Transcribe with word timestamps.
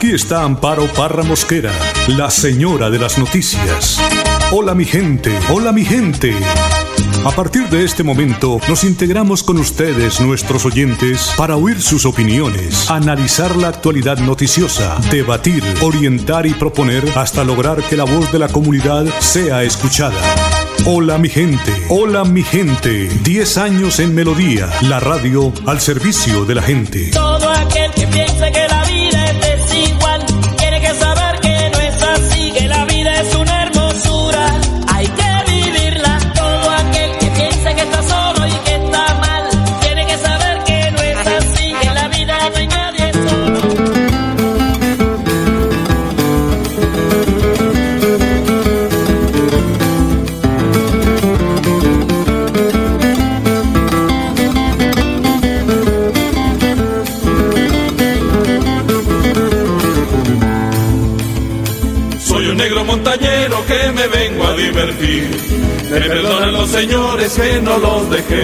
Aquí 0.00 0.12
está 0.12 0.44
Amparo 0.44 0.90
Parra 0.94 1.22
Mosquera, 1.22 1.70
la 2.08 2.30
señora 2.30 2.88
de 2.88 2.98
las 2.98 3.18
noticias. 3.18 4.00
Hola 4.50 4.74
mi 4.74 4.86
gente, 4.86 5.38
hola 5.50 5.72
mi 5.72 5.84
gente. 5.84 6.34
A 7.22 7.30
partir 7.32 7.68
de 7.68 7.84
este 7.84 8.02
momento 8.02 8.58
nos 8.66 8.82
integramos 8.84 9.42
con 9.42 9.58
ustedes, 9.58 10.18
nuestros 10.22 10.64
oyentes, 10.64 11.34
para 11.36 11.56
oír 11.56 11.82
sus 11.82 12.06
opiniones, 12.06 12.90
analizar 12.90 13.56
la 13.56 13.68
actualidad 13.68 14.16
noticiosa, 14.16 14.96
debatir, 15.10 15.62
orientar 15.82 16.46
y 16.46 16.54
proponer 16.54 17.04
hasta 17.14 17.44
lograr 17.44 17.82
que 17.82 17.98
la 17.98 18.04
voz 18.04 18.32
de 18.32 18.38
la 18.38 18.48
comunidad 18.48 19.04
sea 19.18 19.64
escuchada. 19.64 20.18
Hola 20.86 21.18
mi 21.18 21.28
gente, 21.28 21.74
hola 21.90 22.24
mi 22.24 22.42
gente. 22.42 23.10
10 23.22 23.58
años 23.58 24.00
en 24.00 24.14
Melodía, 24.14 24.66
la 24.80 24.98
radio 24.98 25.52
al 25.66 25.78
servicio 25.78 26.46
de 26.46 26.54
la 26.54 26.62
gente. 26.62 27.10
Todo 27.10 27.50
aquel 27.50 27.90
que 27.92 28.06
piense 28.06 28.50
que 28.50 28.66
la 28.66 28.79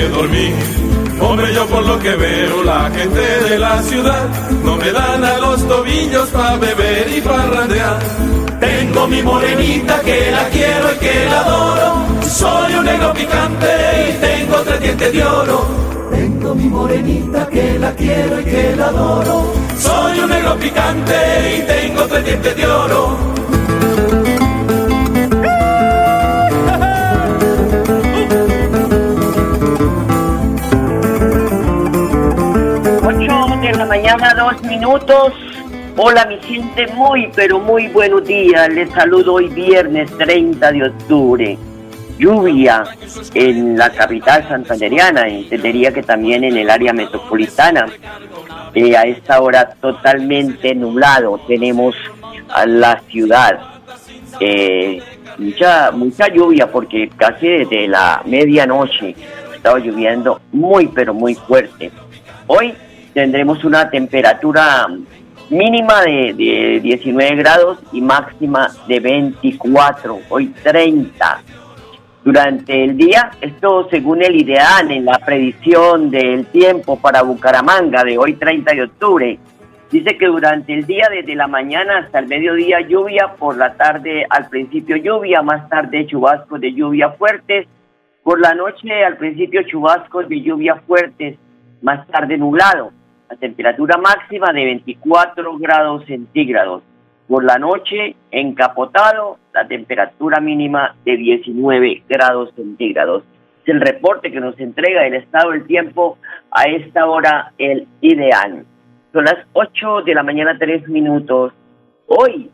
dejé 0.07 0.09
dormir. 0.09 0.55
Hombre, 1.21 1.55
yo 1.55 1.67
por 1.67 1.85
lo 1.87 1.99
que 1.99 2.15
veo, 2.15 2.62
la 2.62 2.91
gente 2.91 3.21
de 3.49 3.59
la 3.59 3.83
ciudad 3.83 4.29
no 4.65 4.77
me 4.77 4.93
dan 4.93 5.25
a 5.25 5.39
los 5.39 5.67
tobillos 5.67 6.29
para 6.29 6.57
beber 6.57 7.09
y 7.17 7.21
parrandear. 7.21 7.98
Tengo 8.61 9.07
mi 9.09 9.23
morenita 9.23 10.01
que 10.01 10.31
la 10.31 10.48
quiero 10.48 10.93
y 10.95 10.98
que 10.98 11.27
la 11.31 11.41
adoro. 11.41 12.07
Soy 12.23 12.75
un 12.75 12.85
negro 12.85 13.13
picante 13.15 13.67
y 14.09 14.21
tengo 14.21 14.57
tres 14.63 14.81
dientes 14.81 15.13
de 15.13 15.25
oro. 15.25 15.67
Tengo 16.11 16.55
mi 16.55 16.65
morenita 16.65 17.48
que 17.48 17.79
la 17.79 17.93
quiero 17.93 18.41
y 18.41 18.45
que 18.45 18.77
la 18.77 18.87
adoro. 18.87 19.53
Soy 19.79 20.20
un 20.20 20.31
negro 20.31 20.57
picante 20.57 21.15
y 21.59 21.63
tengo 21.63 22.03
tres 22.05 22.25
dientes 22.25 22.57
de 22.57 22.67
oro. 22.67 23.36
Mañana, 33.97 34.34
dos 34.34 34.62
minutos. 34.64 35.33
Hola, 35.97 36.27
mi 36.27 36.39
gente, 36.42 36.86
muy, 36.89 37.30
pero 37.34 37.58
muy 37.58 37.89
buenos 37.89 38.27
días. 38.27 38.69
Les 38.69 38.91
saludo 38.91 39.34
hoy 39.34 39.48
viernes 39.48 40.11
30 40.19 40.70
de 40.72 40.84
octubre. 40.84 41.58
Lluvia 42.19 42.84
en 43.33 43.78
la 43.78 43.89
capital 43.89 44.47
santanderiana, 44.47 45.27
entendería 45.28 45.92
que 45.92 46.02
también 46.02 46.44
en 46.44 46.58
el 46.58 46.69
área 46.69 46.92
metropolitana. 46.92 47.86
Eh, 48.74 48.94
a 48.94 49.05
esta 49.05 49.41
hora 49.41 49.70
totalmente 49.80 50.74
nublado 50.74 51.41
tenemos 51.48 51.94
a 52.50 52.67
la 52.67 53.00
ciudad. 53.08 53.58
Eh, 54.41 55.02
mucha, 55.39 55.90
mucha 55.90 56.29
lluvia 56.29 56.70
porque 56.70 57.08
casi 57.17 57.48
desde 57.48 57.89
la 57.89 58.20
medianoche 58.27 59.17
ha 59.51 59.56
estado 59.56 59.79
lloviendo 59.79 60.39
muy, 60.52 60.89
pero 60.89 61.14
muy 61.14 61.35
fuerte. 61.35 61.90
Hoy 62.46 62.74
tendremos 63.17 63.65
una 63.65 63.89
temperatura 63.89 64.87
mínima 65.49 66.03
de, 66.03 66.35
de 66.37 66.81
19 66.83 67.37
grados 67.37 67.79
y 67.91 68.03
máxima 68.03 68.69
de 68.87 69.01
24, 69.01 70.19
hoy 70.29 70.49
30. 70.63 71.43
Durante 72.23 72.85
el 72.85 72.95
día, 72.95 73.31
esto 73.41 73.89
según 73.89 74.23
el 74.23 74.37
IDEAN 74.37 74.91
en 74.91 75.07
la 75.07 75.19
predicción 75.19 76.11
del 76.11 76.45
tiempo 76.49 77.01
para 77.01 77.23
Bucaramanga 77.23 78.05
de 78.05 78.19
hoy 78.19 78.35
30 78.35 78.75
de 78.75 78.83
octubre, 78.83 79.39
dice 79.91 80.19
que 80.19 80.27
durante 80.27 80.75
el 80.75 80.85
día 80.85 81.09
desde 81.11 81.35
la 81.35 81.47
mañana 81.47 82.01
hasta 82.01 82.19
el 82.19 82.27
mediodía 82.27 82.83
lluvia, 82.83 83.29
por 83.39 83.57
la 83.57 83.73
tarde 83.77 84.27
al 84.29 84.51
principio 84.51 84.97
lluvia, 84.97 85.41
más 85.41 85.71
tarde 85.71 86.07
chubascos 86.07 86.61
de 86.61 86.75
lluvia 86.75 87.13
fuertes, 87.13 87.67
por 88.23 88.43
la 88.43 88.53
noche 88.53 89.07
al 89.07 89.17
principio 89.17 89.63
chubascos 89.63 90.29
de 90.29 90.43
lluvia 90.43 90.75
fuertes, 90.87 91.39
más 91.81 92.07
tarde 92.09 92.37
nublado. 92.37 92.93
La 93.29 93.37
temperatura 93.37 93.97
máxima 93.98 94.53
de 94.53 94.64
24 94.64 95.59
grados 95.59 96.05
centígrados. 96.07 96.83
Por 97.27 97.45
la 97.45 97.59
noche, 97.59 98.14
encapotado, 98.31 99.39
la 99.53 99.67
temperatura 99.67 100.41
mínima 100.41 100.95
de 101.05 101.17
19 101.17 102.05
grados 102.09 102.53
centígrados. 102.55 103.25
Es 103.65 103.75
el 103.75 103.81
reporte 103.81 104.31
que 104.31 104.41
nos 104.41 104.59
entrega 104.61 105.07
el 105.07 105.15
estado 105.15 105.51
del 105.51 105.67
tiempo 105.67 106.19
a 106.53 106.65
esta 106.65 107.07
hora, 107.07 107.53
el 107.59 107.89
ideal. 108.01 108.65
Son 109.13 109.25
las 109.25 109.39
8 109.55 110.03
de 110.03 110.15
la 110.15 110.23
mañana, 110.23 110.57
3 110.57 110.89
minutos. 110.89 111.53
Hoy 112.07 112.48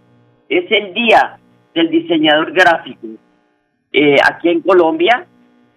es 0.49 0.71
el 0.71 0.95
día 0.95 1.37
del 1.75 1.91
diseñador 1.91 2.53
gráfico. 2.53 3.09
Eh, 3.93 4.17
aquí 4.25 4.49
en 4.49 4.63
Colombia 4.63 5.27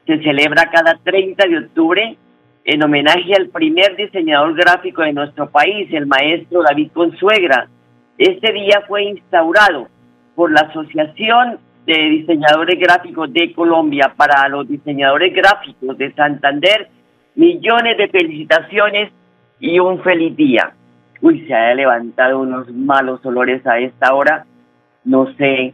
se 0.06 0.22
celebra 0.22 0.70
cada 0.70 0.98
30 1.04 1.48
de 1.48 1.58
octubre 1.58 2.18
en 2.66 2.84
homenaje 2.84 3.36
al 3.36 3.50
primer 3.50 3.96
diseñador 3.96 4.56
gráfico 4.56 5.04
de 5.04 5.14
nuestro 5.14 5.48
país, 5.50 5.88
el 5.92 6.08
maestro 6.08 6.64
David 6.64 6.90
Consuegra. 6.94 7.68
Este 8.18 8.52
día 8.52 8.84
fue 8.88 9.04
instaurado 9.04 9.88
por 10.34 10.52
la 10.52 10.62
Asociación 10.62 11.60
de 11.86 11.94
Diseñadores 11.94 12.80
Gráficos 12.80 13.32
de 13.32 13.54
Colombia 13.54 14.12
para 14.18 14.50
los 14.50 14.68
diseñadores 14.68 15.32
gráficos 15.32 15.96
de 15.96 16.12
Santander. 16.14 16.90
Millones 17.36 17.98
de 17.98 18.08
felicitaciones 18.08 19.12
y 19.60 19.78
un 19.78 20.02
feliz 20.02 20.36
día. 20.36 20.74
Uy, 21.22 21.46
se 21.46 21.54
ha 21.54 21.74
levantado 21.76 22.40
unos 22.40 22.68
malos 22.74 23.24
olores 23.26 23.66
a 23.68 23.78
esta 23.78 24.16
hora. 24.16 24.46
No 25.04 25.32
sé 25.36 25.74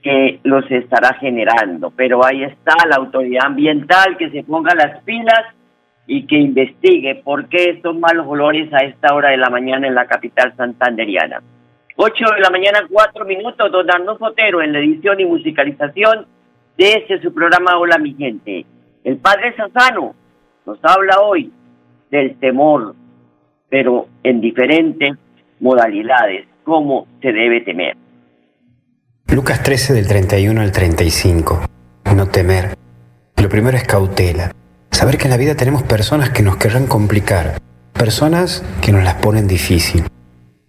qué 0.00 0.40
los 0.44 0.68
estará 0.70 1.14
generando, 1.14 1.92
pero 1.94 2.24
ahí 2.24 2.42
está 2.42 2.74
la 2.88 2.96
autoridad 2.96 3.46
ambiental 3.46 4.16
que 4.16 4.30
se 4.30 4.42
ponga 4.44 4.74
las 4.74 5.02
pilas 5.02 5.44
y 6.06 6.26
que 6.26 6.36
investigue 6.36 7.22
por 7.24 7.48
qué 7.48 7.70
estos 7.70 7.96
malos 7.96 8.26
olores 8.28 8.72
a 8.72 8.78
esta 8.78 9.14
hora 9.14 9.30
de 9.30 9.36
la 9.36 9.50
mañana 9.50 9.86
en 9.86 9.94
la 9.94 10.06
capital 10.06 10.54
santanderiana. 10.56 11.42
8 11.96 12.24
de 12.34 12.40
la 12.40 12.50
mañana, 12.50 12.80
4 12.90 13.24
minutos, 13.24 13.70
don 13.70 13.90
Arno 13.90 14.16
Fotero 14.16 14.62
en 14.62 14.72
la 14.72 14.80
edición 14.80 15.20
y 15.20 15.24
musicalización 15.24 16.26
de 16.76 16.92
este 16.94 17.20
su 17.20 17.32
programa 17.32 17.78
Hola 17.78 17.98
mi 17.98 18.14
gente. 18.14 18.64
El 19.04 19.18
padre 19.18 19.54
Sassano 19.56 20.14
nos 20.66 20.78
habla 20.82 21.20
hoy 21.20 21.52
del 22.10 22.36
temor, 22.38 22.94
pero 23.68 24.08
en 24.22 24.40
diferentes 24.40 25.16
modalidades, 25.60 26.46
cómo 26.64 27.06
se 27.20 27.32
debe 27.32 27.60
temer. 27.60 27.96
Lucas 29.28 29.62
13 29.62 29.94
del 29.94 30.06
31 30.06 30.60
al 30.60 30.72
35. 30.72 31.66
No 32.16 32.28
temer. 32.28 32.76
Lo 33.36 33.48
primero 33.48 33.76
es 33.76 33.84
cautela. 33.84 34.52
Saber 34.92 35.18
que 35.18 35.24
en 35.24 35.30
la 35.30 35.36
vida 35.36 35.56
tenemos 35.56 35.82
personas 35.82 36.30
que 36.30 36.42
nos 36.42 36.56
querrán 36.56 36.86
complicar, 36.86 37.58
personas 37.92 38.62
que 38.80 38.92
nos 38.92 39.02
las 39.02 39.14
ponen 39.14 39.48
difícil. 39.48 40.06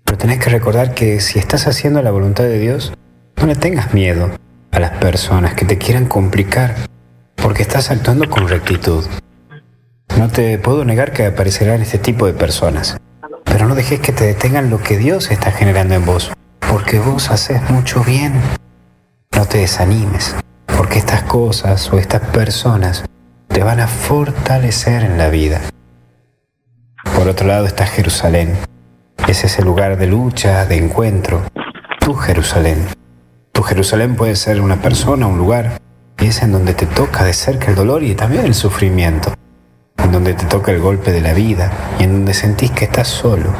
Pero 0.05 0.17
tenés 0.17 0.39
que 0.39 0.49
recordar 0.49 0.95
que 0.95 1.19
si 1.19 1.39
estás 1.39 1.67
haciendo 1.67 2.01
la 2.01 2.09
voluntad 2.09 2.45
de 2.45 2.57
Dios, 2.57 2.93
no 3.35 3.45
le 3.45 3.55
tengas 3.55 3.93
miedo 3.93 4.31
a 4.71 4.79
las 4.79 4.91
personas 4.91 5.53
que 5.53 5.65
te 5.65 5.77
quieran 5.77 6.05
complicar, 6.05 6.73
porque 7.35 7.61
estás 7.61 7.91
actuando 7.91 8.29
con 8.29 8.47
rectitud. 8.47 9.05
No 10.17 10.29
te 10.29 10.57
puedo 10.57 10.85
negar 10.85 11.11
que 11.11 11.25
aparecerán 11.25 11.81
este 11.81 11.97
tipo 11.99 12.25
de 12.25 12.33
personas, 12.33 12.97
pero 13.43 13.67
no 13.67 13.75
dejes 13.75 13.99
que 13.99 14.13
te 14.13 14.23
detengan 14.23 14.69
lo 14.69 14.81
que 14.81 14.97
Dios 14.97 15.31
está 15.31 15.51
generando 15.51 15.95
en 15.95 16.05
vos, 16.05 16.31
porque 16.59 16.97
vos 16.97 17.29
haces 17.29 17.69
mucho 17.69 18.03
bien. 18.03 18.33
No 19.35 19.45
te 19.45 19.59
desanimes, 19.59 20.35
porque 20.77 20.99
estas 20.99 21.23
cosas 21.23 21.91
o 21.91 21.99
estas 21.99 22.21
personas 22.29 23.03
te 23.53 23.61
van 23.61 23.79
a 23.79 23.87
fortalecer 23.87 25.03
en 25.03 25.19
la 25.19 25.29
vida. 25.29 25.61
Por 27.15 27.27
otro 27.27 27.47
lado 27.47 27.67
está 27.67 27.85
Jerusalén. 27.85 28.57
Es 29.27 29.43
ese 29.43 29.63
lugar 29.63 29.97
de 29.97 30.07
lucha, 30.07 30.65
de 30.65 30.77
encuentro. 30.77 31.43
Tu 31.99 32.15
Jerusalén. 32.15 32.83
Tu 33.51 33.61
Jerusalén 33.61 34.15
puede 34.15 34.35
ser 34.35 34.59
una 34.59 34.81
persona, 34.81 35.27
un 35.27 35.37
lugar, 35.37 35.79
y 36.19 36.25
es 36.25 36.41
en 36.41 36.51
donde 36.51 36.73
te 36.73 36.87
toca 36.87 37.23
de 37.23 37.33
cerca 37.33 37.67
el 37.67 37.75
dolor 37.75 38.01
y 38.01 38.15
también 38.15 38.43
el 38.43 38.55
sufrimiento. 38.55 39.31
En 39.97 40.11
donde 40.11 40.33
te 40.33 40.45
toca 40.45 40.71
el 40.71 40.81
golpe 40.81 41.11
de 41.11 41.21
la 41.21 41.33
vida 41.33 41.71
y 41.99 42.05
en 42.05 42.13
donde 42.13 42.33
sentís 42.33 42.71
que 42.71 42.85
estás 42.85 43.07
solo. 43.07 43.53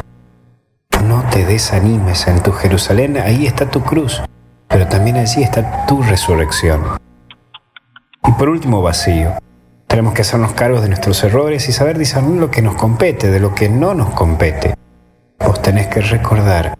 No 1.04 1.22
te 1.30 1.46
desanimes 1.46 2.26
en 2.26 2.42
tu 2.42 2.50
Jerusalén, 2.50 3.16
ahí 3.16 3.46
está 3.46 3.70
tu 3.70 3.80
cruz, 3.82 4.20
pero 4.66 4.88
también 4.88 5.18
allí 5.18 5.44
está 5.44 5.86
tu 5.86 6.02
resurrección. 6.02 6.82
Y 8.26 8.32
por 8.32 8.48
último, 8.48 8.82
vacío. 8.82 9.34
Tenemos 9.94 10.14
que 10.14 10.22
hacernos 10.22 10.54
cargos 10.54 10.82
de 10.82 10.88
nuestros 10.88 11.22
errores 11.22 11.68
y 11.68 11.72
saber 11.72 11.98
discernir 11.98 12.40
lo 12.40 12.50
que 12.50 12.62
nos 12.62 12.74
compete 12.74 13.30
de 13.30 13.38
lo 13.38 13.54
que 13.54 13.68
no 13.68 13.94
nos 13.94 14.10
compete. 14.10 14.74
Vos 15.38 15.62
tenés 15.62 15.86
que 15.86 16.00
recordar 16.00 16.76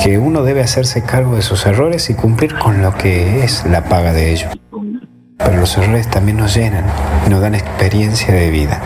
que 0.00 0.16
uno 0.16 0.44
debe 0.44 0.60
hacerse 0.60 1.04
cargo 1.04 1.34
de 1.34 1.42
sus 1.42 1.66
errores 1.66 2.08
y 2.08 2.14
cumplir 2.14 2.56
con 2.56 2.82
lo 2.82 2.94
que 2.94 3.42
es 3.42 3.66
la 3.66 3.82
paga 3.82 4.12
de 4.12 4.30
ellos. 4.30 4.56
Pero 5.38 5.56
los 5.56 5.76
errores 5.76 6.08
también 6.08 6.36
nos 6.36 6.54
llenan 6.54 6.84
nos 7.28 7.40
dan 7.40 7.56
experiencia 7.56 8.32
de 8.32 8.48
vida. 8.52 8.84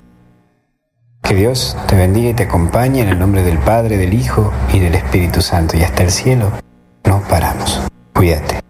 Que 1.22 1.34
Dios 1.34 1.76
te 1.86 1.96
bendiga 1.96 2.30
y 2.30 2.34
te 2.34 2.44
acompañe 2.44 3.02
en 3.02 3.10
el 3.10 3.18
nombre 3.18 3.42
del 3.42 3.58
Padre, 3.58 3.98
del 3.98 4.14
Hijo 4.14 4.54
y 4.72 4.78
del 4.78 4.94
Espíritu 4.94 5.42
Santo. 5.42 5.76
Y 5.76 5.82
hasta 5.82 6.02
el 6.02 6.08
cielo 6.08 6.50
no 7.06 7.20
paramos. 7.28 7.86
Cuídate. 8.14 8.60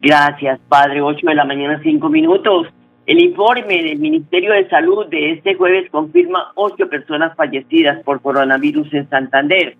Gracias, 0.00 0.58
Padre. 0.68 1.00
8 1.00 1.20
de 1.28 1.34
la 1.36 1.44
mañana, 1.44 1.78
5 1.80 2.08
minutos. 2.08 2.66
El 3.08 3.22
informe 3.22 3.82
del 3.82 3.98
Ministerio 3.98 4.52
de 4.52 4.68
Salud 4.68 5.06
de 5.06 5.32
este 5.32 5.54
jueves 5.54 5.90
confirma 5.90 6.52
8 6.56 6.90
personas 6.90 7.34
fallecidas 7.36 8.04
por 8.04 8.20
coronavirus 8.20 8.92
en 8.92 9.08
Santander. 9.08 9.78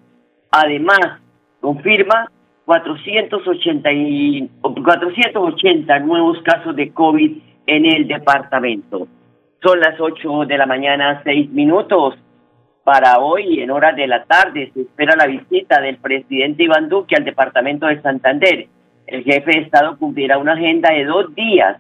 Además, 0.50 1.20
confirma 1.60 2.32
480, 2.64 3.92
y, 3.92 4.50
480 4.62 5.98
nuevos 5.98 6.40
casos 6.42 6.74
de 6.74 6.90
COVID 6.90 7.36
en 7.66 7.84
el 7.84 8.08
departamento. 8.08 9.06
Son 9.62 9.78
las 9.78 10.00
8 10.00 10.46
de 10.46 10.56
la 10.56 10.64
mañana, 10.64 11.20
6 11.22 11.50
minutos. 11.50 12.14
Para 12.82 13.18
hoy, 13.18 13.60
en 13.60 13.70
horas 13.70 13.94
de 13.94 14.06
la 14.06 14.24
tarde, 14.24 14.70
se 14.72 14.80
espera 14.80 15.14
la 15.16 15.26
visita 15.26 15.82
del 15.82 15.98
presidente 15.98 16.62
Iván 16.62 16.88
Duque 16.88 17.14
al 17.14 17.26
departamento 17.26 17.88
de 17.88 18.00
Santander. 18.00 18.68
El 19.06 19.22
jefe 19.22 19.50
de 19.50 19.64
Estado 19.64 19.98
cumplirá 19.98 20.38
una 20.38 20.54
agenda 20.54 20.94
de 20.94 21.04
dos 21.04 21.34
días. 21.34 21.76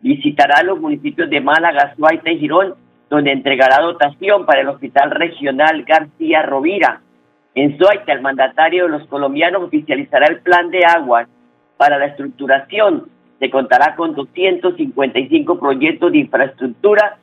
Visitará 0.00 0.62
los 0.62 0.80
municipios 0.80 1.28
de 1.28 1.40
Málaga, 1.40 1.94
Suaita 1.96 2.30
y 2.30 2.38
Girón, 2.38 2.74
donde 3.08 3.32
entregará 3.32 3.82
dotación 3.82 4.46
para 4.46 4.60
el 4.60 4.68
Hospital 4.68 5.10
Regional 5.10 5.84
García 5.84 6.42
Rovira. 6.42 7.00
En 7.54 7.76
Suaita, 7.76 8.12
el 8.12 8.22
mandatario 8.22 8.84
de 8.84 8.90
los 8.90 9.08
colombianos 9.08 9.64
oficializará 9.64 10.26
el 10.26 10.40
plan 10.40 10.70
de 10.70 10.84
aguas 10.84 11.28
para 11.76 11.98
la 11.98 12.06
estructuración 12.06 13.10
se 13.40 13.50
contará 13.50 13.96
con 13.96 14.14
255 14.14 15.58
proyectos 15.58 16.12
de 16.12 16.18
infraestructura, 16.18 17.16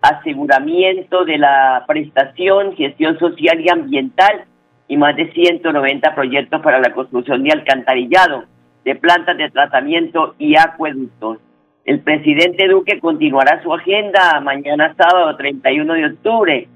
aseguramiento 0.00 1.24
de 1.24 1.36
la 1.36 1.84
prestación, 1.88 2.76
gestión 2.76 3.18
social 3.18 3.60
y 3.60 3.68
ambiental 3.68 4.44
y 4.86 4.96
más 4.96 5.16
de 5.16 5.32
190 5.32 6.14
proyectos 6.14 6.62
para 6.62 6.78
la 6.78 6.94
construcción 6.94 7.42
de 7.42 7.50
alcantarillado, 7.50 8.44
de 8.84 8.94
plantas 8.94 9.36
de 9.36 9.50
tratamiento 9.50 10.36
y 10.38 10.56
acueductos. 10.56 11.38
El 11.84 12.00
presidente 12.00 12.66
Duque 12.66 12.98
continuará 12.98 13.62
su 13.62 13.72
agenda 13.74 14.40
mañana 14.40 14.94
sábado 14.96 15.36
31 15.36 15.92
de 15.92 16.06
octubre. 16.06 16.68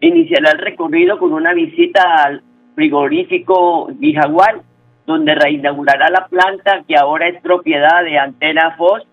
Iniciará 0.00 0.52
el 0.52 0.58
recorrido 0.58 1.18
con 1.18 1.32
una 1.32 1.52
visita 1.52 2.22
al 2.24 2.42
frigorífico 2.76 3.88
Vijagual 3.94 4.62
donde 5.04 5.34
reinaugurará 5.34 6.10
la 6.10 6.28
planta 6.28 6.84
que 6.86 6.96
ahora 6.96 7.26
es 7.26 7.42
propiedad 7.42 8.04
de 8.04 8.18
Antena 8.18 8.76
Fox, 8.76 9.04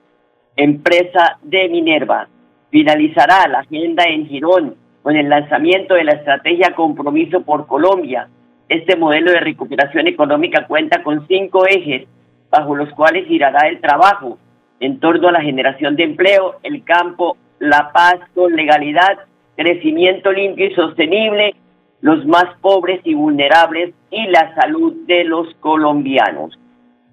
empresa 0.56 1.40
de 1.42 1.68
Minerva. 1.68 2.28
Finalizará 2.70 3.48
la 3.48 3.62
agenda 3.62 4.04
en 4.04 4.28
Girón 4.28 4.76
con 5.02 5.16
el 5.16 5.30
lanzamiento 5.30 5.96
de 5.96 6.04
la 6.04 6.12
estrategia 6.12 6.76
Compromiso 6.76 7.42
por 7.42 7.66
Colombia. 7.66 8.30
Este 8.68 8.96
modelo 8.96 9.32
de 9.32 9.40
recuperación 9.40 10.06
económica 10.06 10.68
cuenta 10.68 11.02
con 11.02 11.28
cinco 11.28 11.66
ejes 11.66 12.08
bajo 12.52 12.76
los 12.76 12.90
cuales 12.92 13.28
girará 13.28 13.68
el 13.68 13.82
trabajo 13.82 14.38
en 14.80 15.00
torno 15.00 15.28
a 15.28 15.34
la 15.34 15.42
generación 15.42 15.96
de 15.96 16.04
empleo, 16.04 16.56
el 16.64 16.84
campo, 16.84 17.38
la 17.60 17.92
paz 17.92 18.20
con 18.34 18.56
legalidad, 18.56 19.20
crecimiento 19.56 20.32
limpio 20.32 20.68
y 20.68 20.74
sostenible, 20.74 21.56
los 22.02 22.26
más 22.26 22.46
pobres 22.62 23.02
y 23.04 23.14
vulnerables 23.14 23.94
y 24.10 24.28
la 24.28 24.56
salud 24.56 24.94
de 25.06 25.26
los 25.26 25.54
colombianos. 25.56 26.58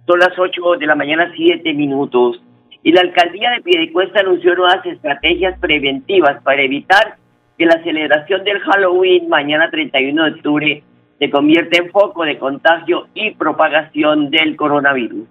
Son 0.06 0.20
las 0.20 0.38
8 0.38 0.76
de 0.78 0.86
la 0.86 0.94
mañana, 0.94 1.32
7 1.34 1.74
minutos. 1.74 2.40
Y 2.84 2.92
la 2.92 3.00
alcaldía 3.00 3.50
de 3.50 3.62
Piedecuesta 3.62 4.20
anunció 4.20 4.54
nuevas 4.54 4.86
estrategias 4.86 5.58
preventivas 5.58 6.40
para 6.44 6.62
evitar 6.62 7.16
que 7.58 7.66
la 7.66 7.82
celebración 7.82 8.44
del 8.44 8.60
Halloween 8.60 9.28
mañana 9.28 9.68
31 9.70 10.24
de 10.24 10.30
octubre 10.30 10.82
se 11.18 11.30
convierta 11.30 11.82
en 11.82 11.90
foco 11.90 12.24
de 12.24 12.38
contagio 12.38 13.08
y 13.14 13.32
propagación 13.32 14.30
del 14.30 14.54
coronavirus. 14.54 15.26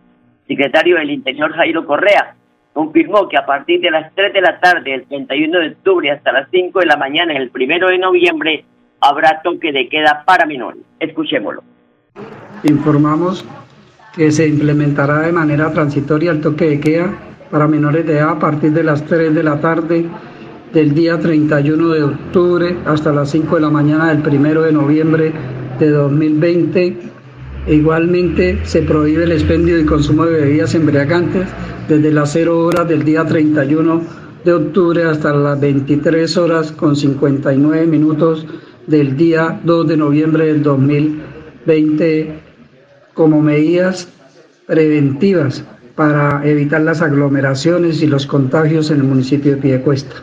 Secretario 0.48 0.98
del 0.98 1.10
Interior 1.10 1.52
Jairo 1.54 1.86
Correa 1.86 2.36
confirmó 2.74 3.28
que 3.30 3.38
a 3.38 3.46
partir 3.46 3.80
de 3.80 3.90
las 3.90 4.14
3 4.14 4.34
de 4.34 4.42
la 4.42 4.60
tarde 4.60 4.92
del 4.92 5.06
31 5.06 5.60
de 5.60 5.68
octubre 5.70 6.12
hasta 6.12 6.32
las 6.32 6.50
5 6.52 6.80
de 6.80 6.86
la 6.86 6.98
mañana 6.98 7.34
el 7.34 7.50
1 7.54 7.88
de 7.88 7.98
noviembre 7.98 8.66
habrá 9.00 9.42
toque 9.44 9.72
de 9.72 9.88
queda 9.88 10.24
para 10.26 10.46
menores. 10.46 10.82
Escuchémoslo. 11.00 11.64
Informamos 12.64 13.46
que 14.16 14.32
se 14.32 14.48
implementará 14.48 15.20
de 15.20 15.32
manera 15.32 15.72
transitoria 15.72 16.32
el 16.32 16.42
toque 16.42 16.66
de 16.66 16.80
queda 16.80 17.14
para 17.50 17.68
menores 17.68 18.06
de 18.06 18.18
edad 18.18 18.32
a 18.32 18.40
partir 18.40 18.72
de 18.72 18.84
las 18.84 19.06
3 19.06 19.34
de 19.34 19.44
la 19.44 19.60
tarde 19.60 20.06
del 20.74 20.94
día 20.94 21.18
31 21.18 21.90
de 21.90 22.04
octubre 22.04 22.76
hasta 22.86 23.14
las 23.14 23.30
5 23.32 23.56
de 23.56 23.62
la 23.62 23.70
mañana 23.70 24.14
del 24.14 24.28
1 24.28 24.62
de 24.62 24.72
noviembre 24.74 25.32
de 25.80 25.90
2020. 25.90 27.15
Igualmente 27.68 28.60
se 28.64 28.82
prohíbe 28.82 29.24
el 29.24 29.32
expendio 29.32 29.80
y 29.80 29.86
consumo 29.86 30.26
de 30.26 30.42
bebidas 30.42 30.76
embriagantes 30.76 31.48
desde 31.88 32.12
las 32.12 32.32
0 32.34 32.60
horas 32.60 32.88
del 32.88 33.04
día 33.04 33.26
31 33.26 34.02
de 34.44 34.54
octubre 34.54 35.04
hasta 35.04 35.34
las 35.34 35.60
23 35.60 36.38
horas 36.38 36.72
con 36.72 36.96
59 36.96 37.88
minutos 37.88 38.46
del 38.86 39.18
día 39.18 39.60
2 39.64 39.88
de 39.88 39.98
noviembre 39.98 40.46
del 40.46 40.62
2020 40.62 42.40
como 43.14 43.42
medidas 43.42 44.12
preventivas 44.68 45.66
para 45.96 46.46
evitar 46.46 46.82
las 46.82 47.02
aglomeraciones 47.02 48.04
y 48.04 48.08
los 48.08 48.28
contagios 48.28 48.92
en 48.92 48.98
el 48.98 49.04
municipio 49.04 49.56
de 49.56 49.62
Piedecuesta. 49.62 50.16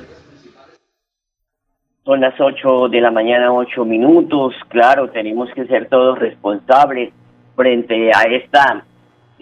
Son 2.05 2.21
las 2.21 2.35
8 2.39 2.89
de 2.89 3.01
la 3.01 3.11
mañana, 3.11 3.53
8 3.53 3.85
minutos. 3.85 4.55
Claro, 4.69 5.11
tenemos 5.11 5.49
que 5.55 5.67
ser 5.67 5.89
todos 5.89 6.19
responsables 6.19 7.13
frente 7.55 8.11
a 8.15 8.23
esta 8.23 8.85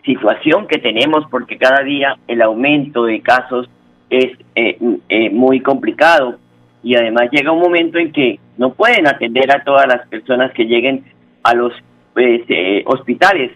situación 0.04 0.66
que 0.66 0.78
tenemos 0.78 1.24
porque 1.30 1.58
cada 1.58 1.82
día 1.82 2.16
el 2.26 2.42
aumento 2.42 3.04
de 3.04 3.20
casos 3.20 3.68
es 4.08 4.32
eh, 4.54 4.78
eh, 5.08 5.30
muy 5.30 5.60
complicado 5.60 6.38
y 6.82 6.96
además 6.96 7.28
llega 7.30 7.52
un 7.52 7.60
momento 7.60 7.98
en 7.98 8.12
que 8.12 8.38
no 8.56 8.72
pueden 8.72 9.06
atender 9.06 9.50
a 9.52 9.62
todas 9.62 9.86
las 9.86 10.06
personas 10.08 10.52
que 10.52 10.64
lleguen 10.64 11.04
a 11.42 11.54
los 11.54 11.72
pues, 12.14 12.42
eh, 12.48 12.82
hospitales 12.86 13.52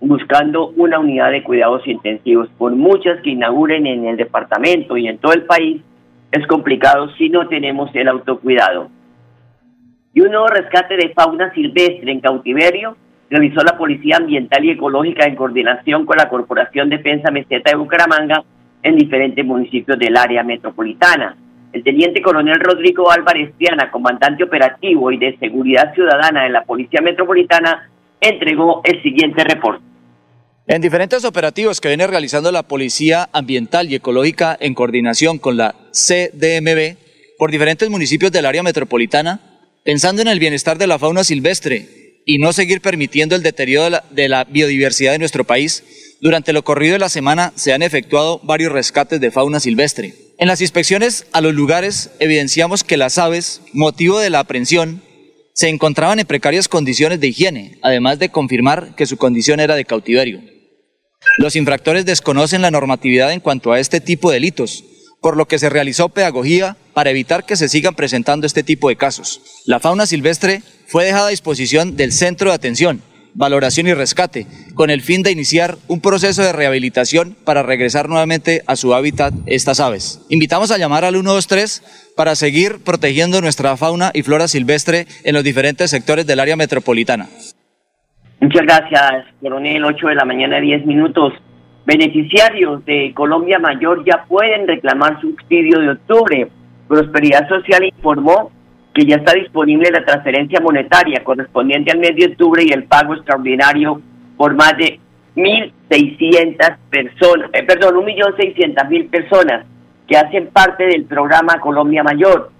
buscando 0.00 0.68
una 0.68 0.98
unidad 0.98 1.30
de 1.30 1.42
cuidados 1.42 1.86
intensivos. 1.86 2.48
Por 2.56 2.72
muchas 2.72 3.20
que 3.22 3.30
inauguren 3.30 3.86
en 3.86 4.06
el 4.06 4.16
departamento 4.16 4.96
y 4.96 5.08
en 5.08 5.18
todo 5.18 5.32
el 5.32 5.44
país, 5.44 5.82
es 6.32 6.46
complicado 6.46 7.10
si 7.16 7.28
no 7.28 7.48
tenemos 7.48 7.90
el 7.94 8.08
autocuidado. 8.08 8.88
Y 10.14 10.22
un 10.22 10.30
nuevo 10.30 10.46
rescate 10.46 10.96
de 10.96 11.10
fauna 11.10 11.52
silvestre 11.52 12.10
en 12.10 12.20
cautiverio 12.20 12.96
realizó 13.30 13.62
la 13.62 13.78
Policía 13.78 14.16
Ambiental 14.16 14.64
y 14.64 14.72
Ecológica 14.72 15.24
en 15.24 15.36
coordinación 15.36 16.04
con 16.04 16.16
la 16.16 16.28
Corporación 16.28 16.90
Defensa 16.90 17.30
Meseta 17.30 17.70
de 17.70 17.76
Bucaramanga 17.76 18.42
en 18.82 18.96
diferentes 18.96 19.44
municipios 19.44 19.98
del 19.98 20.16
área 20.16 20.42
metropolitana. 20.42 21.36
El 21.72 21.84
teniente 21.84 22.20
coronel 22.20 22.58
Rodrigo 22.58 23.10
Álvarez 23.12 23.52
Tiana, 23.56 23.92
comandante 23.92 24.42
operativo 24.42 25.12
y 25.12 25.18
de 25.18 25.38
seguridad 25.38 25.94
ciudadana 25.94 26.42
de 26.42 26.50
la 26.50 26.64
Policía 26.64 27.00
Metropolitana, 27.00 27.88
entregó 28.20 28.80
el 28.82 29.00
siguiente 29.02 29.44
reporte. 29.44 29.84
En 30.66 30.82
diferentes 30.82 31.24
operativos 31.24 31.80
que 31.80 31.88
viene 31.88 32.06
realizando 32.08 32.50
la 32.50 32.64
Policía 32.64 33.28
Ambiental 33.32 33.90
y 33.90 33.94
Ecológica 33.94 34.56
en 34.60 34.74
coordinación 34.74 35.38
con 35.38 35.56
la 35.56 35.74
CDMB 35.92 36.96
por 37.38 37.52
diferentes 37.52 37.88
municipios 37.88 38.32
del 38.32 38.46
área 38.46 38.62
metropolitana, 38.64 39.40
pensando 39.84 40.22
en 40.22 40.28
el 40.28 40.40
bienestar 40.40 40.78
de 40.78 40.88
la 40.88 40.98
fauna 40.98 41.22
silvestre 41.22 41.99
y 42.24 42.38
no 42.38 42.52
seguir 42.52 42.80
permitiendo 42.80 43.34
el 43.34 43.42
deterioro 43.42 43.98
de 44.10 44.28
la, 44.28 44.44
biodiversidad 44.44 45.12
de 45.12 45.18
nuestro 45.18 45.44
país, 45.44 45.84
durante 46.20 46.52
lo 46.52 46.62
corrido 46.64 46.94
de 46.94 46.98
la 46.98 47.08
semana 47.08 47.52
se 47.56 47.72
han 47.72 47.82
efectuado 47.82 48.40
varios 48.42 48.72
rescates 48.72 49.20
de 49.20 49.30
fauna 49.30 49.60
silvestre. 49.60 50.14
En 50.38 50.48
las 50.48 50.60
inspecciones 50.60 51.26
a 51.32 51.40
los 51.40 51.54
lugares 51.54 52.10
evidenciamos 52.18 52.84
que 52.84 52.96
las 52.96 53.18
aves, 53.18 53.62
motivo 53.72 54.18
de 54.18 54.30
la 54.30 54.40
aprehensión, 54.40 55.02
se 55.54 55.68
encontraban 55.68 56.18
en 56.18 56.26
precarias 56.26 56.68
condiciones 56.68 57.20
de 57.20 57.28
higiene, 57.28 57.78
además 57.82 58.18
de 58.18 58.30
confirmar 58.30 58.94
que 58.96 59.06
su 59.06 59.16
condición 59.16 59.60
era 59.60 59.74
de 59.74 59.84
cautiverio. 59.84 60.40
Los 61.38 61.56
infractores 61.56 62.06
desconocen 62.06 62.62
la 62.62 62.70
normatividad 62.70 63.32
en 63.32 63.40
cuanto 63.40 63.72
a 63.72 63.80
este 63.80 64.00
tipo 64.00 64.30
de 64.30 64.36
delitos, 64.36 64.84
por 65.20 65.36
lo 65.36 65.46
que 65.46 65.58
se 65.58 65.68
realizó 65.68 66.08
pedagogía 66.08 66.76
para 66.94 67.10
evitar 67.10 67.44
que 67.44 67.56
se 67.56 67.68
sigan 67.68 67.94
presentando 67.94 68.46
este 68.46 68.62
tipo 68.62 68.88
de 68.88 68.96
casos. 68.96 69.40
La 69.66 69.80
fauna 69.80 70.06
silvestre 70.06 70.62
fue 70.86 71.04
dejada 71.04 71.28
a 71.28 71.30
disposición 71.30 71.96
del 71.96 72.12
Centro 72.12 72.50
de 72.50 72.56
Atención, 72.56 73.02
Valoración 73.34 73.86
y 73.86 73.94
Rescate, 73.94 74.46
con 74.74 74.90
el 74.90 75.02
fin 75.02 75.22
de 75.22 75.30
iniciar 75.30 75.76
un 75.88 76.00
proceso 76.00 76.42
de 76.42 76.52
rehabilitación 76.52 77.36
para 77.44 77.62
regresar 77.62 78.08
nuevamente 78.08 78.62
a 78.66 78.76
su 78.76 78.94
hábitat 78.94 79.32
estas 79.46 79.78
aves. 79.78 80.20
Invitamos 80.30 80.70
a 80.70 80.78
llamar 80.78 81.04
al 81.04 81.14
123 81.14 82.12
para 82.16 82.34
seguir 82.34 82.82
protegiendo 82.82 83.40
nuestra 83.40 83.76
fauna 83.76 84.10
y 84.14 84.22
flora 84.22 84.48
silvestre 84.48 85.06
en 85.24 85.34
los 85.34 85.44
diferentes 85.44 85.90
sectores 85.90 86.26
del 86.26 86.40
área 86.40 86.56
metropolitana. 86.56 87.28
Muchas 88.40 88.62
gracias, 88.62 89.26
coronel. 89.40 89.84
8 89.84 90.06
de 90.08 90.14
la 90.14 90.24
mañana, 90.24 90.60
10 90.60 90.86
minutos. 90.86 91.34
Beneficiarios 91.86 92.84
de 92.84 93.12
Colombia 93.14 93.58
Mayor 93.58 94.04
ya 94.04 94.24
pueden 94.28 94.68
reclamar 94.68 95.20
subsidio 95.20 95.80
de 95.80 95.90
octubre. 95.90 96.48
Prosperidad 96.86 97.48
Social 97.48 97.84
informó 97.84 98.50
que 98.94 99.06
ya 99.06 99.16
está 99.16 99.32
disponible 99.34 99.90
la 99.90 100.04
transferencia 100.04 100.60
monetaria 100.60 101.22
correspondiente 101.24 101.92
al 101.92 101.98
mes 101.98 102.16
de 102.16 102.26
octubre 102.26 102.62
y 102.64 102.72
el 102.72 102.84
pago 102.84 103.14
extraordinario 103.14 104.00
por 104.36 104.54
más 104.54 104.76
de 104.76 105.00
1.600 105.36 106.76
personas, 106.90 107.50
eh, 107.52 107.62
perdón, 107.62 108.04
1.600.000 108.04 109.10
personas 109.10 109.66
que 110.06 110.16
hacen 110.16 110.48
parte 110.48 110.86
del 110.86 111.04
programa 111.04 111.60
Colombia 111.60 112.02
Mayor. 112.02 112.50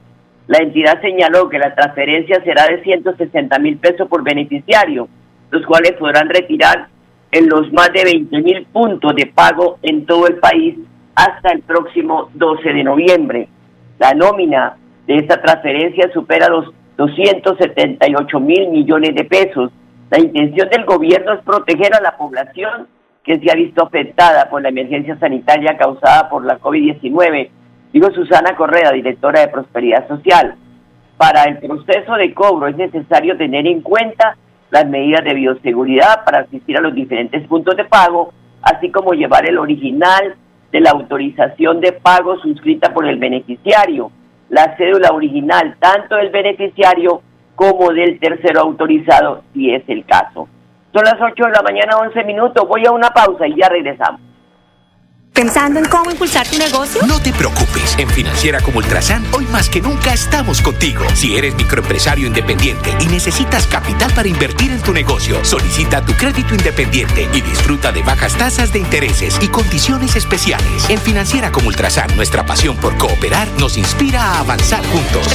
La 0.46 0.58
entidad 0.58 1.00
señaló 1.00 1.48
que 1.48 1.58
la 1.58 1.74
transferencia 1.74 2.42
será 2.44 2.66
de 2.66 2.82
160 2.82 3.58
mil 3.58 3.76
pesos 3.78 4.08
por 4.08 4.22
beneficiario, 4.22 5.08
los 5.50 5.64
cuales 5.66 5.92
podrán 5.92 6.28
retirar 6.28 6.88
en 7.32 7.48
los 7.48 7.72
más 7.72 7.92
de 7.92 8.04
20 8.04 8.42
mil 8.42 8.66
puntos 8.66 9.14
de 9.14 9.26
pago 9.26 9.78
en 9.82 10.06
todo 10.06 10.26
el 10.26 10.36
país 10.36 10.76
hasta 11.14 11.52
el 11.52 11.62
próximo 11.62 12.30
12 12.34 12.72
de 12.72 12.84
noviembre. 12.84 13.48
La 13.98 14.14
nómina 14.14 14.76
de 15.06 15.16
esta 15.16 15.40
transferencia 15.40 16.10
supera 16.12 16.48
los 16.48 16.72
278 16.96 18.40
mil 18.40 18.68
millones 18.68 19.14
de 19.14 19.24
pesos. 19.24 19.70
La 20.10 20.18
intención 20.18 20.68
del 20.70 20.84
gobierno 20.84 21.34
es 21.34 21.40
proteger 21.40 21.94
a 21.94 22.00
la 22.00 22.16
población 22.16 22.88
que 23.24 23.38
se 23.38 23.50
ha 23.50 23.54
visto 23.54 23.84
afectada 23.84 24.48
por 24.48 24.62
la 24.62 24.70
emergencia 24.70 25.18
sanitaria 25.18 25.76
causada 25.76 26.28
por 26.28 26.44
la 26.44 26.58
COVID-19, 26.58 27.50
digo 27.92 28.10
Susana 28.12 28.56
Correa, 28.56 28.92
directora 28.92 29.40
de 29.40 29.48
Prosperidad 29.48 30.08
Social. 30.08 30.54
Para 31.16 31.44
el 31.44 31.58
proceso 31.58 32.14
de 32.14 32.32
cobro 32.32 32.68
es 32.68 32.76
necesario 32.76 33.36
tener 33.36 33.66
en 33.66 33.82
cuenta 33.82 34.36
las 34.70 34.86
medidas 34.86 35.24
de 35.24 35.34
bioseguridad 35.34 36.24
para 36.24 36.40
asistir 36.40 36.76
a 36.76 36.80
los 36.80 36.94
diferentes 36.94 37.46
puntos 37.46 37.76
de 37.76 37.84
pago, 37.84 38.32
así 38.62 38.90
como 38.90 39.12
llevar 39.12 39.48
el 39.48 39.58
original 39.58 40.36
de 40.70 40.80
la 40.80 40.90
autorización 40.90 41.80
de 41.80 41.92
pago 41.92 42.38
suscrita 42.40 42.92
por 42.94 43.06
el 43.06 43.18
beneficiario, 43.18 44.10
la 44.48 44.76
cédula 44.76 45.10
original 45.12 45.76
tanto 45.78 46.16
del 46.16 46.30
beneficiario 46.30 47.22
como 47.54 47.92
del 47.92 48.18
tercero 48.18 48.60
autorizado, 48.60 49.42
si 49.52 49.74
es 49.74 49.82
el 49.88 50.04
caso. 50.04 50.48
Son 50.92 51.04
las 51.04 51.20
8 51.20 51.44
de 51.44 51.50
la 51.50 51.62
mañana, 51.62 51.98
11 51.98 52.24
minutos. 52.24 52.66
Voy 52.66 52.84
a 52.86 52.90
una 52.90 53.10
pausa 53.10 53.46
y 53.46 53.54
ya 53.54 53.68
regresamos. 53.68 54.20
¿Pensando 55.32 55.78
en 55.78 55.86
cómo 55.86 56.10
impulsar 56.10 56.46
tu 56.48 56.58
negocio? 56.58 57.00
No 57.06 57.20
te 57.20 57.32
preocupes. 57.32 57.94
En 57.98 58.08
Financiera 58.10 58.60
como 58.60 58.78
Ultrasan, 58.78 59.24
hoy 59.32 59.46
más 59.46 59.68
que 59.68 59.80
nunca 59.80 60.12
estamos 60.12 60.60
contigo. 60.60 61.04
Si 61.14 61.36
eres 61.36 61.54
microempresario 61.54 62.26
independiente 62.26 62.94
y 63.00 63.06
necesitas 63.06 63.66
capital 63.66 64.12
para 64.12 64.28
invertir 64.28 64.70
en 64.70 64.82
tu 64.82 64.92
negocio, 64.92 65.44
solicita 65.44 66.04
tu 66.04 66.12
crédito 66.14 66.54
independiente 66.54 67.28
y 67.32 67.40
disfruta 67.40 67.92
de 67.92 68.02
bajas 68.02 68.36
tasas 68.36 68.72
de 68.72 68.80
intereses 68.80 69.38
y 69.40 69.48
condiciones 69.48 70.16
especiales. 70.16 70.88
En 70.88 70.98
Financiera 70.98 71.50
como 71.52 71.68
Ultrasan, 71.68 72.14
nuestra 72.16 72.44
pasión 72.44 72.76
por 72.76 72.96
cooperar 72.98 73.48
nos 73.58 73.76
inspira 73.76 74.22
a 74.22 74.40
avanzar 74.40 74.84
juntos. 74.86 75.26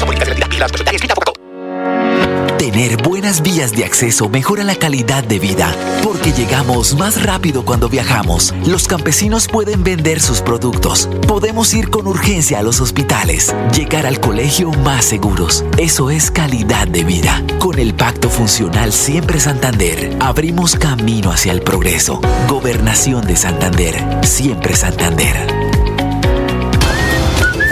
Tener 2.71 2.97
buenas 3.03 3.43
vías 3.43 3.73
de 3.73 3.85
acceso 3.85 4.27
mejora 4.27 4.63
la 4.63 4.73
calidad 4.73 5.23
de 5.23 5.37
vida, 5.37 5.71
porque 6.01 6.31
llegamos 6.31 6.95
más 6.95 7.21
rápido 7.21 7.63
cuando 7.63 7.89
viajamos. 7.89 8.55
Los 8.65 8.87
campesinos 8.87 9.47
pueden 9.47 9.83
vender 9.83 10.19
sus 10.19 10.41
productos. 10.41 11.07
Podemos 11.27 11.71
ir 11.75 11.91
con 11.91 12.07
urgencia 12.07 12.57
a 12.57 12.63
los 12.63 12.81
hospitales, 12.81 13.53
llegar 13.71 14.07
al 14.07 14.19
colegio 14.19 14.71
más 14.71 15.05
seguros. 15.05 15.63
Eso 15.77 16.09
es 16.09 16.31
calidad 16.31 16.87
de 16.87 17.03
vida. 17.03 17.43
Con 17.59 17.77
el 17.77 17.93
Pacto 17.93 18.31
Funcional 18.31 18.91
Siempre 18.91 19.39
Santander, 19.39 20.17
abrimos 20.19 20.75
camino 20.75 21.31
hacia 21.31 21.51
el 21.51 21.61
progreso. 21.61 22.19
Gobernación 22.49 23.27
de 23.27 23.35
Santander, 23.35 24.03
siempre 24.23 24.75
Santander. 24.75 25.64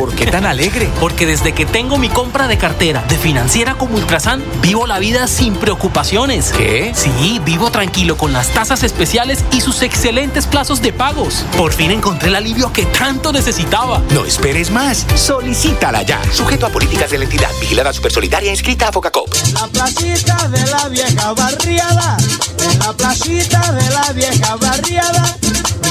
¿Por 0.04 0.14
qué 0.16 0.26
tan 0.26 0.46
alegre? 0.46 0.90
Porque 1.00 1.26
desde 1.26 1.54
que 1.54 1.66
tengo 1.66 1.98
mi 1.98 2.10
compra 2.10 2.50
de 2.50 2.58
cartera 2.58 3.06
de 3.08 3.18
financiera 3.18 3.76
como 3.76 3.96
Ultrasan, 3.96 4.44
vivo 4.62 4.86
la 4.86 5.00
vida 5.00 5.28
sin 5.28 5.56
preocupaciones. 5.56 6.52
¿Qué? 6.52 6.92
Sí, 6.94 7.40
vivo 7.46 7.72
tranquilo 7.72 8.18
con 8.18 8.34
las 8.34 8.50
tasas 8.50 8.84
especiales 8.84 9.46
y 9.54 9.62
sus 9.62 9.82
excelentes 9.82 10.46
plazos 10.46 10.82
de 10.82 10.92
pagos. 10.92 11.46
Por 11.56 11.72
fin 11.72 11.90
encontré 11.90 12.28
el 12.28 12.36
alivio 12.36 12.74
que 12.74 12.86
tanto 12.86 13.32
necesitaba. 13.32 14.02
No 14.10 14.26
esperes 14.26 14.72
más. 14.72 15.06
Solicítala 15.16 16.02
ya. 16.02 16.20
Sujeto 16.34 16.66
a 16.66 16.70
políticas 16.70 17.10
de 17.10 17.20
la 17.20 17.24
entidad. 17.24 17.50
Vigilada 17.62 17.94
Supersolidaria 17.94 18.52
inscrita 18.52 18.90
a 18.90 18.92
Focacop. 18.92 19.34
La 19.54 19.68
placita 19.68 20.50
de 20.50 20.66
la 20.70 20.90
vieja 20.90 21.32
barriada. 21.32 22.18
En 22.60 22.80
la 22.80 22.92
placita 22.92 23.72
de 23.72 23.90
la 23.90 24.12
vieja 24.12 24.58
barriada. 24.58 25.38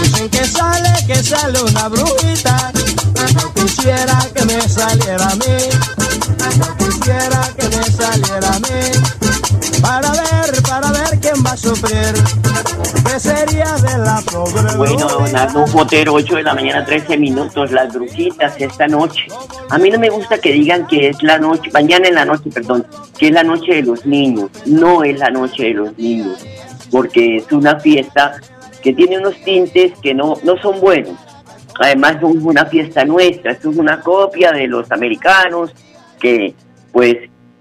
Dicen 0.02 0.28
que 0.28 0.45
sale, 0.45 0.92
que 1.07 1.14
sale 1.14 1.62
una 1.62 1.88
brujita. 1.88 2.73
Quisiera 3.62 4.19
que 4.35 4.45
me 4.45 4.61
saliera 4.62 5.25
a 5.25 5.37
mí. 5.37 5.57
Quisiera 6.78 7.49
que 7.57 7.69
me 7.69 7.85
saliera 7.85 8.49
a 8.49 8.59
mí. 8.59 9.81
Para 9.81 10.11
ver, 10.11 10.62
para 10.69 10.90
ver 10.90 11.21
quién 11.21 11.45
va 11.47 11.52
a 11.52 11.57
sufrir. 11.57 12.12
¿Qué 13.07 13.21
sería 13.21 13.73
de 13.76 13.99
la 13.99 14.21
pobre? 14.33 14.76
Bueno, 14.76 15.07
don 15.07 15.37
Arnulfo 15.37 15.83
Otero, 15.83 16.14
8 16.14 16.37
de 16.37 16.42
la 16.42 16.54
mañana, 16.54 16.85
13 16.85 17.16
minutos, 17.16 17.71
las 17.71 17.92
brujitas 17.92 18.54
esta 18.59 18.88
noche. 18.88 19.26
A 19.71 19.78
mí 19.78 19.90
no 19.90 19.99
me 20.00 20.11
gusta 20.11 20.38
que 20.38 20.52
digan 20.52 20.88
que 20.88 21.11
es 21.11 21.23
la 21.23 21.38
noche, 21.38 21.71
mañana 21.73 22.09
en 22.09 22.16
la 22.16 22.25
noche, 22.25 22.50
perdón, 22.52 22.85
que 23.16 23.28
es 23.28 23.33
la 23.33 23.45
noche 23.45 23.75
de 23.75 23.83
los 23.83 24.04
niños. 24.04 24.50
No 24.66 25.04
es 25.04 25.21
la 25.21 25.31
noche 25.31 25.66
de 25.66 25.75
los 25.75 25.97
niños, 25.97 26.45
porque 26.90 27.37
es 27.37 27.52
una 27.52 27.78
fiesta 27.78 28.40
que 28.83 28.92
tiene 28.92 29.19
unos 29.19 29.37
tintes 29.45 29.92
que 30.02 30.14
no, 30.14 30.37
no 30.42 30.61
son 30.61 30.81
buenos. 30.81 31.16
Además, 31.81 32.17
es 32.17 32.23
una 32.23 32.67
fiesta 32.67 33.05
nuestra, 33.05 33.52
esto 33.52 33.71
es 33.71 33.76
una 33.76 34.00
copia 34.00 34.52
de 34.52 34.67
los 34.67 34.91
americanos, 34.93 35.75
que 36.21 36.55
pues 36.93 37.17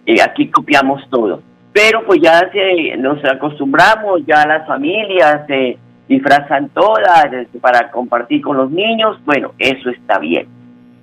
eh, 0.05 0.21
aquí 0.21 0.49
copiamos 0.49 1.01
todo. 1.09 1.41
Pero 1.73 2.05
pues 2.05 2.19
ya 2.21 2.49
se, 2.51 2.97
nos 2.97 3.23
acostumbramos, 3.23 4.21
ya 4.25 4.45
las 4.45 4.67
familias 4.67 5.47
se 5.47 5.77
disfrazan 6.07 6.69
todas 6.69 7.31
este, 7.31 7.59
para 7.59 7.89
compartir 7.89 8.41
con 8.41 8.57
los 8.57 8.69
niños, 8.69 9.17
bueno, 9.25 9.53
eso 9.57 9.89
está 9.89 10.19
bien. 10.19 10.47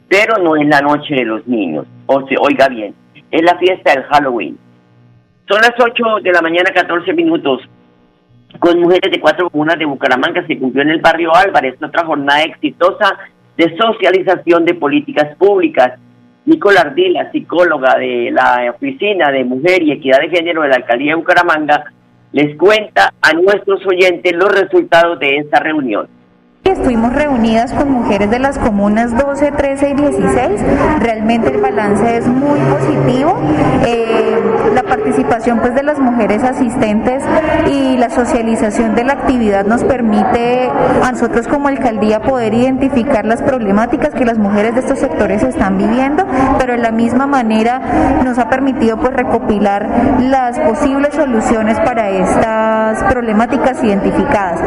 Pero 0.08 0.42
no 0.42 0.56
es 0.56 0.66
la 0.66 0.80
noche 0.80 1.14
de 1.14 1.24
los 1.24 1.46
niños, 1.46 1.86
o 2.06 2.26
se 2.28 2.36
oiga 2.38 2.68
bien, 2.68 2.94
es 3.30 3.42
la 3.42 3.56
fiesta 3.58 3.92
del 3.92 4.04
Halloween. 4.04 4.58
Son 5.48 5.60
las 5.62 5.72
8 5.78 6.20
de 6.22 6.32
la 6.32 6.42
mañana, 6.42 6.70
14 6.74 7.14
minutos 7.14 7.62
con 8.58 8.80
mujeres 8.80 9.10
de 9.10 9.20
cuatro 9.20 9.50
comunas 9.50 9.78
de 9.78 9.84
Bucaramanga 9.84 10.46
se 10.46 10.58
cumplió 10.58 10.82
en 10.82 10.90
el 10.90 11.00
barrio 11.00 11.34
Álvarez 11.34 11.76
otra 11.82 12.04
jornada 12.04 12.42
exitosa 12.42 13.16
de 13.56 13.76
socialización 13.76 14.64
de 14.64 14.74
políticas 14.74 15.36
públicas. 15.36 15.98
Nicola 16.46 16.80
Ardila, 16.80 17.30
psicóloga 17.30 17.98
de 17.98 18.30
la 18.32 18.70
Oficina 18.74 19.30
de 19.30 19.44
Mujer 19.44 19.82
y 19.82 19.92
Equidad 19.92 20.20
de 20.20 20.30
Género 20.30 20.62
de 20.62 20.68
la 20.68 20.76
Alcaldía 20.76 21.12
de 21.12 21.16
Bucaramanga, 21.16 21.84
les 22.32 22.56
cuenta 22.56 23.12
a 23.20 23.32
nuestros 23.34 23.84
oyentes 23.86 24.32
los 24.34 24.50
resultados 24.52 25.18
de 25.18 25.36
esta 25.36 25.60
reunión. 25.60 26.08
Estuvimos 26.68 27.14
reunidas 27.14 27.72
con 27.72 27.90
mujeres 27.90 28.30
de 28.30 28.38
las 28.38 28.58
comunas 28.58 29.16
12, 29.16 29.52
13 29.52 29.90
y 29.90 29.94
16. 29.94 30.60
Realmente 31.00 31.48
el 31.48 31.62
balance 31.62 32.18
es 32.18 32.26
muy 32.26 32.60
positivo. 32.60 33.38
Eh, 33.86 34.38
la 34.74 34.82
participación 34.82 35.60
pues, 35.60 35.74
de 35.74 35.82
las 35.82 35.98
mujeres 35.98 36.42
asistentes 36.44 37.22
y 37.70 37.96
la 37.96 38.10
socialización 38.10 38.94
de 38.94 39.04
la 39.04 39.14
actividad 39.14 39.64
nos 39.64 39.82
permite 39.82 40.70
a 41.02 41.10
nosotros 41.10 41.48
como 41.48 41.68
alcaldía 41.68 42.20
poder 42.20 42.52
identificar 42.52 43.24
las 43.24 43.40
problemáticas 43.40 44.10
que 44.10 44.26
las 44.26 44.36
mujeres 44.36 44.74
de 44.74 44.80
estos 44.80 44.98
sectores 44.98 45.42
están 45.42 45.78
viviendo, 45.78 46.26
pero 46.58 46.74
de 46.74 46.80
la 46.80 46.90
misma 46.90 47.26
manera 47.26 47.80
nos 48.24 48.38
ha 48.38 48.50
permitido 48.50 48.98
pues, 48.98 49.14
recopilar 49.14 49.88
las 50.20 50.58
posibles 50.58 51.14
soluciones 51.14 51.80
para 51.80 52.10
estas 52.10 53.02
problemáticas 53.04 53.82
identificadas. 53.82 54.60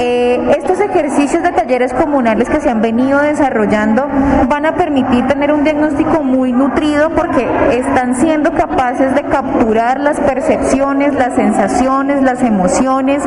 Eh, 0.00 0.40
estos 0.56 0.80
ejercicios 0.80 1.33
de 1.42 1.52
talleres 1.52 1.92
comunales 1.92 2.48
que 2.48 2.60
se 2.60 2.70
han 2.70 2.80
venido 2.80 3.20
desarrollando 3.20 4.06
van 4.48 4.66
a 4.66 4.74
permitir 4.74 5.26
tener 5.26 5.52
un 5.52 5.64
diagnóstico 5.64 6.22
muy 6.22 6.52
nutrido 6.52 7.10
porque 7.10 7.46
están 7.72 8.14
siendo 8.16 8.52
capaces 8.52 9.14
de 9.14 9.22
capturar 9.22 10.00
las 10.00 10.20
percepciones, 10.20 11.14
las 11.14 11.34
sensaciones, 11.34 12.22
las 12.22 12.42
emociones, 12.42 13.22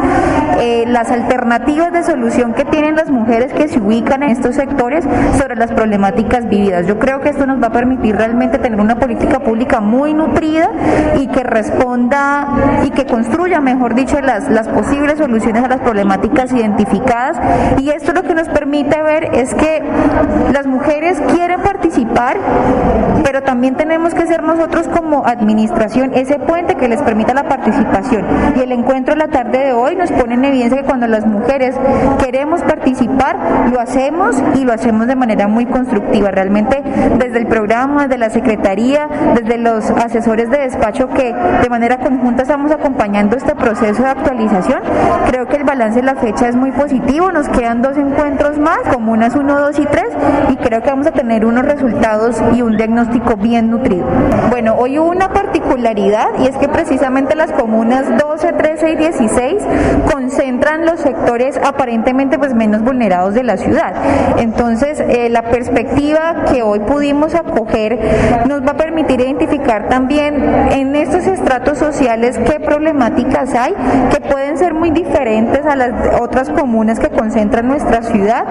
eh, 0.59 0.85
las 0.87 1.11
alternativas 1.11 1.91
de 1.91 2.03
solución 2.03 2.53
que 2.53 2.65
tienen 2.65 2.95
las 2.95 3.09
mujeres 3.09 3.53
que 3.53 3.67
se 3.67 3.79
ubican 3.79 4.23
en 4.23 4.29
estos 4.29 4.55
sectores 4.55 5.05
sobre 5.37 5.55
las 5.55 5.71
problemáticas 5.71 6.47
vividas. 6.47 6.87
Yo 6.87 6.99
creo 6.99 7.21
que 7.21 7.29
esto 7.29 7.45
nos 7.45 7.61
va 7.61 7.67
a 7.67 7.71
permitir 7.71 8.15
realmente 8.15 8.57
tener 8.57 8.79
una 8.79 8.95
política 8.95 9.39
pública 9.39 9.79
muy 9.79 10.13
nutrida 10.13 10.69
y 11.19 11.27
que 11.27 11.43
responda 11.43 12.47
y 12.83 12.91
que 12.91 13.05
construya, 13.05 13.59
mejor 13.59 13.95
dicho, 13.95 14.19
las, 14.21 14.49
las 14.49 14.67
posibles 14.67 15.17
soluciones 15.17 15.63
a 15.63 15.67
las 15.67 15.81
problemáticas 15.81 16.51
identificadas. 16.53 17.37
Esto 17.89 18.13
lo 18.13 18.23
que 18.23 18.33
nos 18.33 18.49
permite 18.49 19.01
ver 19.01 19.35
es 19.35 19.53
que 19.53 19.81
las 20.53 20.65
mujeres 20.65 21.19
quieren 21.33 21.61
participar, 21.61 22.37
pero 23.23 23.43
también 23.43 23.75
tenemos 23.75 24.13
que 24.13 24.25
ser 24.27 24.43
nosotros 24.43 24.87
como 24.87 25.25
administración 25.25 26.11
ese 26.13 26.39
puente 26.39 26.75
que 26.75 26.87
les 26.87 27.01
permita 27.01 27.33
la 27.33 27.43
participación. 27.43 28.25
Y 28.55 28.61
el 28.61 28.71
encuentro 28.71 29.15
la 29.15 29.27
tarde 29.27 29.65
de 29.65 29.73
hoy 29.73 29.95
nos 29.95 30.11
pone 30.11 30.35
en 30.35 30.45
evidencia 30.45 30.81
que 30.81 30.85
cuando 30.85 31.07
las 31.07 31.25
mujeres 31.25 31.75
queremos 32.23 32.61
participar, 32.61 33.37
lo 33.71 33.79
hacemos 33.79 34.41
y 34.55 34.63
lo 34.63 34.73
hacemos 34.73 35.07
de 35.07 35.15
manera 35.15 35.47
muy 35.47 35.65
constructiva. 35.65 36.31
Realmente 36.31 36.83
desde 37.17 37.39
el 37.39 37.47
programa, 37.47 38.03
desde 38.03 38.17
la 38.17 38.29
Secretaría, 38.29 39.07
desde 39.35 39.57
los 39.57 39.89
asesores 39.91 40.49
de 40.49 40.59
despacho 40.59 41.09
que 41.09 41.33
de 41.33 41.69
manera 41.69 41.97
conjunta 41.97 42.43
estamos 42.43 42.71
acompañando 42.71 43.35
este 43.35 43.55
proceso 43.55 44.03
de 44.03 44.09
actualización, 44.09 44.81
creo 45.29 45.47
que 45.47 45.57
el 45.57 45.63
balance 45.63 45.99
de 45.99 46.05
la 46.05 46.15
fecha 46.15 46.47
es 46.47 46.55
muy 46.55 46.71
positivo. 46.71 47.31
Nos 47.31 47.49
quedan 47.49 47.76
dos 47.81 47.97
encuentros 47.97 48.57
más, 48.57 48.79
comunas 48.93 49.35
1, 49.35 49.59
2 49.59 49.79
y 49.79 49.85
3, 49.85 50.03
y 50.49 50.55
creo 50.57 50.81
que 50.81 50.89
vamos 50.89 51.07
a 51.07 51.11
tener 51.11 51.45
unos 51.45 51.65
resultados 51.65 52.41
y 52.55 52.61
un 52.61 52.77
diagnóstico 52.77 53.35
bien 53.35 53.69
nutrido. 53.69 54.05
Bueno, 54.49 54.75
hoy 54.77 54.99
hubo 54.99 55.09
una 55.09 55.29
particularidad 55.29 56.27
y 56.39 56.47
es 56.47 56.57
que 56.57 56.67
precisamente 56.67 57.35
las 57.35 57.51
comunas 57.51 58.05
12, 58.17 58.53
13 58.53 58.91
y 58.91 58.95
16 58.95 59.55
concentran 60.11 60.85
los 60.85 60.99
sectores 60.99 61.57
aparentemente 61.57 62.37
pues 62.37 62.53
menos 62.53 62.81
vulnerados 62.81 63.33
de 63.33 63.43
la 63.43 63.57
ciudad. 63.57 63.93
Entonces, 64.37 64.99
eh, 64.99 65.29
la 65.29 65.43
perspectiva 65.43 66.45
que 66.51 66.63
hoy 66.63 66.79
pudimos 66.79 67.35
acoger 67.35 67.99
nos 68.47 68.61
va 68.61 68.71
a 68.71 68.77
permitir 68.77 69.21
identificar 69.21 69.89
también 69.89 70.35
en 70.71 70.95
estos 70.95 71.27
estratos 71.27 71.77
sociales 71.77 72.37
qué 72.37 72.59
problemáticas 72.59 73.53
hay 73.53 73.73
que 74.11 74.21
pueden 74.21 74.57
ser 74.57 74.73
muy 74.73 74.91
diferentes 74.91 75.65
a 75.65 75.75
las 75.75 76.19
otras 76.19 76.49
comunas 76.49 76.99
que 76.99 77.09
concentran 77.09 77.66
nuestra 77.67 78.01
ciudad, 78.01 78.45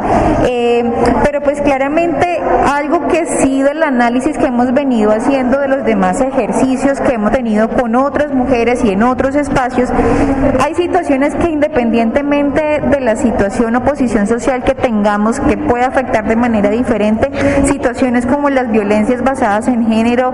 eh, 0.46 0.84
pero 1.24 1.40
pues 1.40 1.60
claramente 1.60 2.40
algo 2.66 3.08
que 3.08 3.26
sí 3.26 3.62
del 3.62 3.82
análisis 3.82 4.36
que 4.38 4.46
hemos 4.46 4.72
venido 4.72 5.12
haciendo 5.12 5.58
de 5.60 5.68
los 5.68 5.84
demás 5.84 6.20
ejercicios 6.20 7.00
que 7.00 7.14
hemos 7.14 7.32
tenido 7.32 7.68
con 7.68 7.94
otras 7.96 8.32
mujeres 8.32 8.84
y 8.84 8.90
en 8.90 9.02
otros 9.02 9.34
espacios, 9.36 9.90
hay 10.64 10.74
situaciones 10.74 11.34
que 11.34 11.50
independientemente 11.50 12.80
de 12.80 13.00
la 13.00 13.16
situación 13.16 13.76
o 13.76 13.84
posición 13.84 14.26
social 14.26 14.62
que 14.64 14.74
tengamos 14.74 15.40
que 15.40 15.56
puede 15.56 15.84
afectar 15.84 16.26
de 16.26 16.36
manera 16.36 16.70
diferente, 16.70 17.30
situaciones 17.66 18.26
como 18.26 18.50
las 18.50 18.70
violencias 18.70 19.22
basadas 19.22 19.68
en 19.68 19.86
género, 19.86 20.32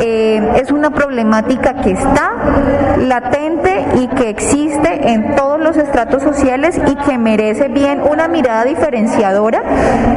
eh, 0.00 0.60
es 0.60 0.70
una 0.70 0.90
problemática 0.90 1.74
que 1.74 1.92
está 1.92 2.32
latente 2.98 3.84
y 3.98 4.08
que 4.08 4.28
existe 4.28 5.12
en 5.12 5.34
todos 5.36 5.60
los 5.60 5.76
estratos 5.76 6.22
sociales 6.22 6.80
y 6.86 6.96
que 6.96 7.18
merece 7.18 7.68
bien 7.68 8.00
una 8.02 8.19
mirada 8.28 8.64
diferenciadora, 8.64 9.62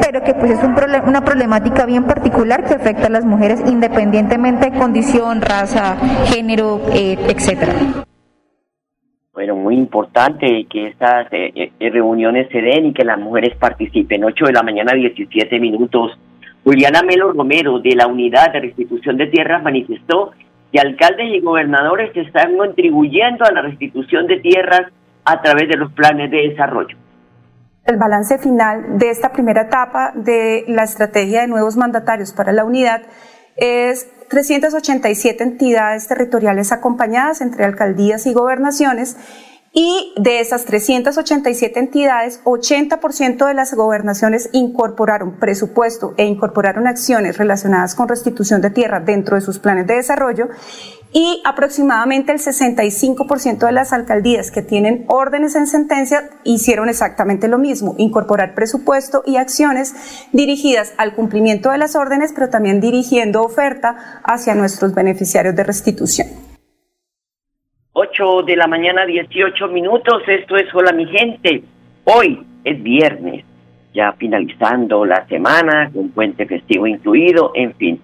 pero 0.06 0.24
que 0.24 0.34
pues 0.34 0.52
es 0.52 0.64
un 0.64 0.74
una 1.08 1.22
problemática 1.22 1.86
bien 1.86 2.04
particular 2.04 2.66
que 2.66 2.74
afecta 2.74 3.08
a 3.08 3.10
las 3.10 3.26
mujeres 3.26 3.64
independientemente 3.68 4.70
de 4.70 4.78
condición, 4.78 5.42
raza, 5.42 5.96
género, 6.26 6.82
eh, 6.94 7.18
etcétera. 7.30 7.74
Bueno, 9.34 9.56
muy 9.56 9.76
importante 9.76 10.66
que 10.70 10.88
estas 10.88 11.28
eh, 11.32 11.72
eh, 11.80 11.90
reuniones 11.90 12.50
se 12.52 12.62
den 12.62 12.88
y 12.88 12.94
que 12.94 13.04
las 13.04 13.20
mujeres 13.20 13.56
participen. 13.58 14.24
8 14.24 14.46
de 14.46 14.54
la 14.54 14.62
mañana, 14.62 14.94
17 14.94 15.60
minutos. 15.60 16.12
Juliana 16.64 17.02
Melo 17.02 17.34
Romero, 17.34 17.80
de 17.80 17.96
la 17.96 18.08
Unidad 18.08 18.54
de 18.54 18.60
Restitución 18.60 19.18
de 19.18 19.28
Tierras, 19.28 19.64
manifestó 19.64 20.32
que 20.72 20.80
alcaldes 20.80 21.34
y 21.34 21.40
gobernadores 21.40 22.16
están 22.16 22.58
contribuyendo 22.58 23.46
a 23.46 23.52
la 23.52 23.62
restitución 23.62 24.28
de 24.28 24.38
tierras 24.38 24.92
a 25.24 25.42
través 25.42 25.70
de 25.70 25.78
los 25.78 25.92
planes 25.94 26.32
de 26.32 26.50
desarrollo. 26.50 26.98
El 27.86 27.98
balance 27.98 28.38
final 28.38 28.98
de 28.98 29.10
esta 29.10 29.34
primera 29.34 29.64
etapa 29.64 30.14
de 30.16 30.64
la 30.68 30.84
estrategia 30.84 31.42
de 31.42 31.48
nuevos 31.48 31.76
mandatarios 31.76 32.32
para 32.32 32.54
la 32.54 32.64
unidad 32.64 33.02
es 33.58 34.08
387 34.30 35.44
entidades 35.44 36.08
territoriales 36.08 36.72
acompañadas 36.72 37.42
entre 37.42 37.66
alcaldías 37.66 38.26
y 38.26 38.34
gobernaciones 38.34 39.18
y 39.74 40.14
de 40.18 40.40
esas 40.40 40.66
387 40.66 41.80
entidades, 41.80 42.42
80% 42.44 43.48
de 43.48 43.54
las 43.56 43.74
gobernaciones 43.74 44.50
incorporaron 44.54 45.40
presupuesto 45.40 46.14
e 46.18 46.26
incorporaron 46.26 46.88
acciones 46.88 47.38
relacionadas 47.38 47.96
con 47.96 48.08
restitución 48.08 48.62
de 48.62 48.70
tierra 48.70 49.00
dentro 49.00 49.36
de 49.36 49.42
sus 49.42 49.58
planes 49.58 49.88
de 49.88 49.96
desarrollo 49.96 50.50
y 51.14 51.42
aproximadamente 51.46 52.32
el 52.32 52.40
65% 52.40 53.68
de 53.68 53.72
las 53.72 53.94
alcaldías 53.94 54.50
que 54.50 54.64
tienen 54.64 55.06
órdenes 55.08 55.56
en 55.56 55.68
sentencia 55.68 56.30
hicieron 56.44 56.90
exactamente 56.90 57.48
lo 57.48 57.60
mismo, 57.60 57.96
incorporar 58.00 58.56
presupuesto 58.56 59.22
y 59.26 59.38
acciones 59.38 60.28
dirigidas 60.34 60.94
al 60.98 61.14
cumplimiento 61.14 61.70
de 61.70 61.78
las 61.78 61.96
órdenes, 61.96 62.34
pero 62.34 62.50
también 62.50 62.82
dirigiendo 62.82 63.44
oferta 63.44 64.22
hacia 64.24 64.56
nuestros 64.56 64.96
beneficiarios 64.96 65.56
de 65.56 65.64
restitución. 65.64 66.28
8 67.94 68.42
de 68.48 68.56
la 68.56 68.66
mañana, 68.66 69.06
18 69.06 69.68
minutos. 69.68 70.24
Esto 70.28 70.58
es 70.58 70.74
Hola 70.74 70.92
mi 70.94 71.06
gente. 71.06 71.64
Hoy 72.06 72.44
es 72.64 72.82
viernes, 72.82 73.46
ya 73.94 74.14
finalizando 74.14 75.06
la 75.06 75.28
semana, 75.28 75.92
con 75.94 76.10
puente 76.10 76.48
festivo 76.48 76.88
incluido, 76.88 77.52
en 77.54 77.76
fin. 77.76 78.02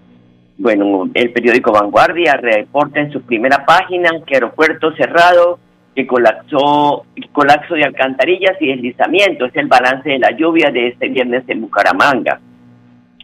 Bueno, 0.60 1.10
el 1.14 1.32
periódico 1.32 1.72
Vanguardia 1.72 2.34
reporta 2.36 3.00
en 3.00 3.14
su 3.14 3.22
primera 3.22 3.66
página 3.66 4.10
que 4.28 4.36
aeropuerto 4.36 4.94
cerrado, 4.98 5.58
que 5.96 6.06
colapsó, 6.06 7.06
colapso 7.32 7.76
de 7.76 7.86
alcantarillas 7.86 8.58
y 8.60 8.68
deslizamiento. 8.68 9.46
Es 9.46 9.56
el 9.56 9.68
balance 9.68 10.10
de 10.10 10.20
la 10.20 10.32
lluvia 10.32 10.70
de 10.70 10.90
este 10.90 11.08
viernes 11.08 11.46
en 11.48 11.62
Bucaramanga. 11.62 12.42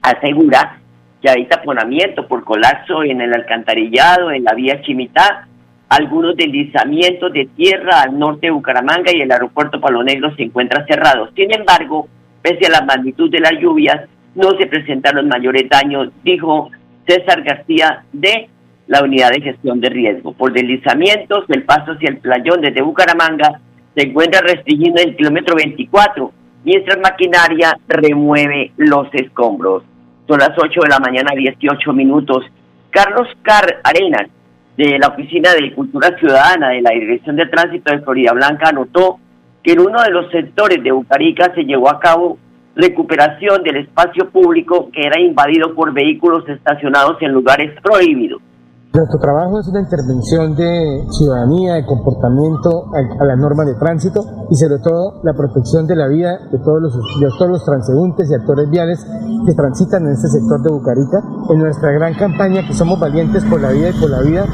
Asegura 0.02 0.80
que 1.21 1.30
hay 1.30 1.45
taponamiento 1.48 2.26
por 2.26 2.45
colapso 2.45 3.04
en 3.04 3.19
el 3.19 3.34
alcantarillado, 3.34 4.32
en 4.32 4.45
la 4.45 4.54
vía 4.54 4.82
Chimitá, 4.82 5.45
algunos 5.89 6.38
deslizamientos 6.38 7.34
de 7.34 7.50
tierra 7.58 8.04
al 8.04 8.17
norte 8.17 8.48
de 8.48 8.52
Bucaramanga 8.52 9.12
y 9.13 9.19
el 9.19 9.32
aeropuerto 9.32 9.82
Palo 9.82 10.04
Negro 10.04 10.34
se 10.38 10.43
encuentra 10.43 10.86
cerrado. 10.86 11.30
Sin 11.36 11.54
embargo, 11.54 12.08
pese 12.41 12.67
a 12.67 12.80
la 12.80 12.86
magnitud 12.86 13.30
de 13.30 13.41
las 13.41 13.60
lluvias, 13.60 14.08
no 14.36 14.52
se 14.58 14.67
presentaron 14.67 15.28
mayores 15.28 15.67
daños, 15.69 16.12
dijo 16.24 16.71
César 17.08 17.44
García 17.44 18.04
de 18.12 18.50
la 18.88 19.04
Unidad 19.04 19.32
de 19.32 19.41
Gestión 19.41 19.82
de 19.82 19.89
Riesgo. 19.89 20.34
Por 20.34 20.54
deslizamientos, 20.54 21.46
el 21.50 21.63
paso 21.63 21.94
hacia 21.94 22.10
el 22.10 22.18
playón 22.18 22.62
desde 22.62 22.82
Bucaramanga 22.82 23.60
se 23.96 24.08
encuentra 24.08 24.41
restringido 24.41 24.98
en 24.98 25.10
el 25.10 25.15
kilómetro 25.15 25.56
24, 25.56 26.32
mientras 26.63 26.98
maquinaria 27.00 27.78
remueve 27.88 28.72
los 28.78 29.08
escombros. 29.13 29.84
Son 30.28 30.39
las 30.39 30.52
8 30.58 30.82
de 30.82 30.89
la 30.89 31.00
mañana, 31.00 31.32
18 31.36 31.94
minutos. 31.94 32.46
Carlos 32.89 33.28
Car 33.44 33.80
Arenas, 33.84 34.28
de 34.78 35.00
la 35.00 35.08
Oficina 35.08 35.54
de 35.54 35.74
Cultura 35.74 36.18
Ciudadana 36.18 36.70
de 36.70 36.82
la 36.82 36.91
Dirección 36.91 37.36
de 37.36 37.46
Tránsito 37.46 37.91
de 37.91 38.02
Florida 38.02 38.34
Blanca 38.34 38.70
anotó 38.70 39.20
que 39.63 39.72
en 39.72 39.80
uno 39.80 40.02
de 40.02 40.12
los 40.12 40.30
sectores 40.32 40.84
de 40.84 40.91
Bucarica 40.91 41.54
se 41.56 41.63
llevó 41.63 41.89
a 41.89 42.00
cabo 42.00 42.38
recuperación 42.76 43.64
del 43.64 43.78
espacio 43.78 44.30
público 44.32 44.90
que 44.92 45.02
era 45.02 45.20
invadido 45.20 45.74
por 45.74 45.94
vehículos 45.94 46.48
estacionados 46.48 47.18
en 47.22 47.32
lugares 47.32 47.72
prohibidos. 47.82 48.42
Nuestro 48.96 49.20
trabajo 49.20 49.60
es 49.60 49.68
una 49.68 49.82
intervención 49.82 50.56
de 50.56 51.04
ciudadanía, 51.12 51.74
de 51.76 51.86
comportamiento 51.86 52.88
a, 52.96 53.26
las 53.26 53.38
normas 53.38 53.68
de 53.68 53.76
tránsito 53.76 54.24
y 54.50 54.56
sobre 54.56 54.80
todo 54.80 55.20
la 55.24 55.34
protección 55.34 55.86
de 55.86 55.98
la 55.98 56.08
vida 56.08 56.40
de 56.50 56.58
todos 56.60 56.82
los, 56.82 56.94
de 56.96 57.28
todos 57.38 57.52
los 57.52 57.66
transeúntes 57.66 58.32
y 58.32 58.36
actores 58.36 58.70
viales 58.70 59.06
que 59.46 59.54
transitan 59.54 60.06
en 60.08 60.14
este 60.14 60.30
sector 60.30 60.62
de 60.64 60.72
Bucarica. 60.72 61.20
En 61.50 61.60
nuestra 61.60 61.92
gran 61.92 62.14
campaña 62.14 62.66
que 62.66 62.74
somos 62.74 62.98
valientes 62.98 63.44
por 63.44 63.60
la 63.60 63.72
vida 63.72 63.90
y 63.90 64.00
por 64.00 64.10
la 64.10 64.22
vida, 64.22 64.46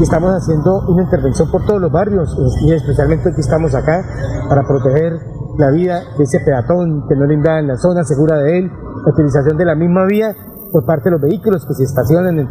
estamos 0.00 0.30
haciendo 0.30 0.86
una 0.86 1.02
intervención 1.02 1.50
por 1.50 1.66
todos 1.66 1.80
los 1.80 1.90
barrios 1.90 2.30
y 2.62 2.72
especialmente 2.72 3.30
aquí 3.30 3.40
estamos 3.40 3.74
acá 3.74 4.04
para 4.48 4.62
proteger 4.62 5.33
la 5.58 5.70
vida 5.70 6.02
de 6.16 6.24
ese 6.24 6.40
peatón 6.40 7.06
que 7.08 7.14
no 7.14 7.26
le 7.26 7.34
en 7.34 7.68
la 7.68 7.76
zona 7.76 8.04
segura 8.04 8.38
de 8.38 8.58
él, 8.58 8.70
la 9.04 9.12
utilización 9.12 9.56
de 9.56 9.64
la 9.64 9.74
misma 9.74 10.06
vía 10.06 10.34
por 10.72 10.84
parte 10.84 11.04
de 11.04 11.12
los 11.12 11.20
vehículos 11.20 11.64
que 11.66 11.74
se 11.74 11.84
estacionan 11.84 12.36
en, 12.36 12.48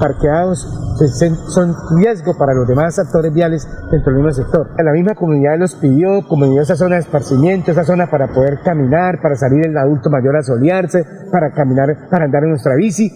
parqueados 0.00 0.66
pues, 0.98 1.18
son 1.48 1.72
riesgo 1.96 2.36
para 2.36 2.52
los 2.52 2.66
demás 2.66 2.98
actores 2.98 3.32
viales 3.32 3.68
dentro 3.92 4.12
del 4.12 4.22
mismo 4.22 4.32
sector. 4.32 4.70
La 4.82 4.90
misma 4.90 5.14
comunidad 5.14 5.56
los 5.56 5.76
pidió, 5.76 6.26
como 6.26 6.46
esa 6.60 6.74
zona 6.74 6.96
de 6.96 7.02
esparcimiento, 7.02 7.70
esa 7.70 7.84
zona 7.84 8.10
para 8.10 8.26
poder 8.34 8.58
caminar, 8.64 9.20
para 9.22 9.36
salir 9.36 9.66
el 9.66 9.76
adulto 9.76 10.10
mayor 10.10 10.36
a 10.36 10.42
solearse, 10.42 11.04
para 11.30 11.52
caminar, 11.52 12.08
para 12.10 12.24
andar 12.24 12.42
en 12.42 12.50
nuestra 12.50 12.74
bici 12.74 13.08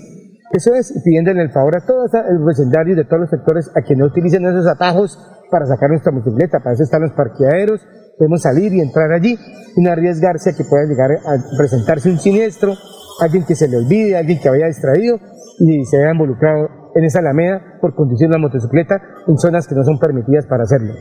Eso 0.52 0.72
es, 0.74 0.92
pidiéndole 1.04 1.42
el 1.42 1.50
favor 1.50 1.76
a 1.76 1.84
todos 1.84 2.10
los 2.12 2.46
vecindarios 2.46 2.96
de 2.96 3.04
todos 3.04 3.22
los 3.22 3.30
sectores 3.30 3.70
a 3.74 3.82
quienes 3.82 4.04
no 4.04 4.06
utilicen 4.06 4.46
esos 4.46 4.68
atajos 4.68 5.18
para 5.52 5.66
sacar 5.66 5.90
nuestra 5.90 6.10
motocicleta. 6.10 6.60
Para 6.64 6.72
eso 6.72 6.82
están 6.82 7.02
los 7.02 7.12
parqueaderos, 7.12 7.86
podemos 8.16 8.40
salir 8.40 8.72
y 8.72 8.80
entrar 8.80 9.12
allí 9.12 9.36
no 9.76 9.90
arriesgarse 9.90 10.50
a 10.50 10.56
que 10.56 10.64
pueda 10.68 10.84
llegar 10.84 11.10
a 11.24 11.32
presentarse 11.56 12.10
un 12.10 12.18
siniestro, 12.18 12.74
alguien 13.20 13.44
que 13.46 13.54
se 13.54 13.68
le 13.68 13.76
olvide, 13.78 14.18
alguien 14.18 14.38
que 14.40 14.50
vaya 14.50 14.66
distraído 14.66 15.16
y 15.60 15.84
se 15.84 15.96
haya 15.98 16.12
involucrado 16.12 16.92
en 16.94 17.04
esa 17.04 17.20
alameda 17.20 17.78
por 17.80 17.94
conducir 17.94 18.28
la 18.28 18.38
motocicleta 18.38 19.00
en 19.26 19.38
zonas 19.38 19.66
que 19.68 19.74
no 19.74 19.84
son 19.84 19.98
permitidas 19.98 20.46
para 20.46 20.64
hacerlo. 20.64 20.92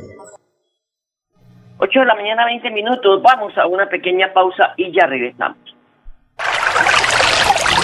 8 1.79 1.99
de 1.99 2.05
la 2.05 2.15
mañana, 2.15 2.45
20 2.45 2.71
minutos. 2.71 3.21
Vamos 3.23 3.57
a 3.57 3.65
una 3.65 3.89
pequeña 3.89 4.31
pausa 4.33 4.73
y 4.77 4.93
ya 4.93 5.07
regresamos. 5.07 5.70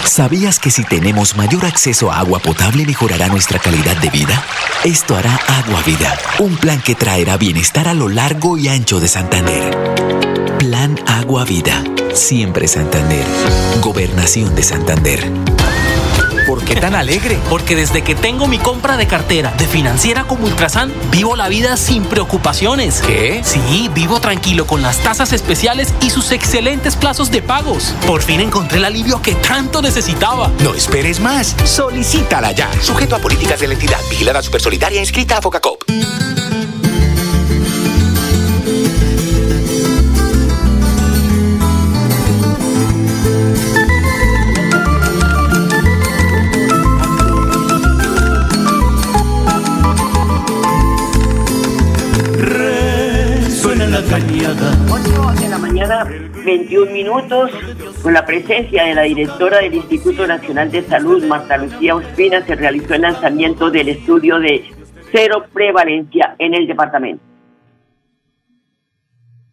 ¿Sabías 0.07 0.57
que 0.57 0.71
si 0.71 0.83
tenemos 0.83 1.35
mayor 1.35 1.65
acceso 1.65 2.11
a 2.11 2.19
agua 2.19 2.39
potable 2.39 2.85
mejorará 2.85 3.27
nuestra 3.27 3.59
calidad 3.59 3.95
de 3.97 4.09
vida? 4.09 4.41
Esto 4.83 5.15
hará 5.15 5.37
Agua 5.47 5.83
Vida, 5.85 6.17
un 6.39 6.55
plan 6.55 6.81
que 6.81 6.95
traerá 6.95 7.37
bienestar 7.37 7.87
a 7.87 7.93
lo 7.93 8.07
largo 8.07 8.57
y 8.57 8.69
ancho 8.69 8.99
de 8.99 9.09
Santander. 9.09 10.57
Plan 10.59 10.97
Agua 11.05 11.43
Vida, 11.43 11.83
siempre 12.13 12.67
Santander. 12.67 13.25
Gobernación 13.81 14.55
de 14.55 14.63
Santander. 14.63 15.31
¿Por 16.47 16.63
qué 16.63 16.77
tan 16.77 16.95
alegre? 16.95 17.37
Porque 17.49 17.75
desde 17.75 18.03
que 18.03 18.15
tengo 18.15 18.47
mi 18.47 18.57
compra 18.57 18.95
de 18.95 19.05
cartera 19.05 19.53
de 19.57 19.67
financiera 19.67 20.23
como 20.23 20.45
Ultrasan, 20.45 20.93
vivo 21.11 21.35
la 21.35 21.49
vida 21.49 21.75
sin 21.75 22.05
preocupaciones. 22.05 23.01
¿Qué? 23.01 23.41
Sí, 23.43 23.91
vivo 23.93 24.21
tranquilo 24.21 24.65
con 24.65 24.81
las 24.81 24.99
tasas 24.99 25.33
especiales 25.33 25.93
y 26.01 26.09
sus 26.09 26.31
excelentes 26.31 26.95
plazos 26.95 27.31
de 27.31 27.41
pagos. 27.41 27.93
Por 28.07 28.21
fin 28.21 28.39
encontré 28.39 28.77
el 28.77 28.85
alivio 28.85 29.21
que 29.21 29.35
tanto 29.35 29.81
necesitaba. 29.81 30.49
No 30.63 30.73
esperes 30.73 31.19
más. 31.19 31.53
Solicítala 31.65 32.53
ya. 32.53 32.71
Sujeto 32.81 33.17
a 33.17 33.19
políticas 33.19 33.59
de 33.59 33.67
la 33.67 33.73
entidad. 33.73 33.99
Vigilada 34.09 34.41
Supersolidaria 34.41 35.01
inscrita 35.01 35.39
a 35.39 35.41
Focacop. 35.41 35.83
Mañana, 56.03 56.43
21 56.45 56.91
minutos, 56.91 57.51
con 58.03 58.13
la 58.13 58.25
presencia 58.25 58.83
de 58.83 58.95
la 58.95 59.03
directora 59.03 59.59
del 59.59 59.75
Instituto 59.75 60.27
Nacional 60.27 60.71
de 60.71 60.83
Salud, 60.83 61.23
Marta 61.25 61.57
Lucía 61.57 61.95
Ospina, 61.95 62.45
se 62.45 62.55
realizó 62.55 62.93
el 62.93 63.01
lanzamiento 63.01 63.69
del 63.69 63.89
estudio 63.89 64.39
de 64.39 64.73
cero 65.11 65.45
prevalencia 65.53 66.35
en 66.37 66.53
el 66.53 66.67
departamento. 66.67 67.23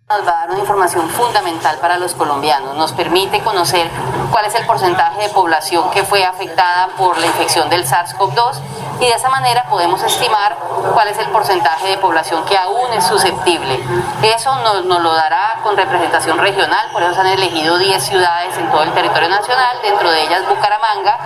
Nos 0.06 0.20
va 0.28 0.32
a 0.32 0.46
dar 0.46 0.50
una 0.50 0.60
información 0.60 1.08
fundamental 1.08 1.78
para 1.80 1.98
los 1.98 2.14
colombianos. 2.14 2.76
Nos 2.76 2.92
permite 2.92 3.40
conocer 3.40 3.86
cuál 4.30 4.44
es 4.44 4.54
el 4.54 4.66
porcentaje 4.66 5.22
de 5.22 5.28
población 5.30 5.90
que 5.92 6.04
fue 6.04 6.22
afectada 6.22 6.88
por 6.98 7.18
la 7.18 7.26
infección 7.26 7.70
del 7.70 7.84
SARS-CoV-2 7.84 8.93
y 9.00 9.06
de 9.06 9.14
esa 9.14 9.28
manera 9.28 9.64
podemos 9.64 10.02
estimar 10.02 10.56
cuál 10.92 11.08
es 11.08 11.18
el 11.18 11.28
porcentaje 11.28 11.88
de 11.88 11.98
población 11.98 12.44
que 12.44 12.56
aún 12.56 12.92
es 12.92 13.04
susceptible. 13.04 13.80
Eso 14.22 14.54
nos, 14.56 14.84
nos 14.84 15.00
lo 15.00 15.12
dará 15.14 15.58
con 15.62 15.76
representación 15.76 16.38
regional, 16.38 16.88
por 16.92 17.02
eso 17.02 17.14
se 17.14 17.20
han 17.20 17.26
elegido 17.28 17.78
10 17.78 18.02
ciudades 18.02 18.56
en 18.56 18.70
todo 18.70 18.82
el 18.82 18.92
territorio 18.92 19.28
nacional, 19.28 19.78
dentro 19.82 20.10
de 20.10 20.22
ellas 20.22 20.48
Bucaramanga, 20.48 21.18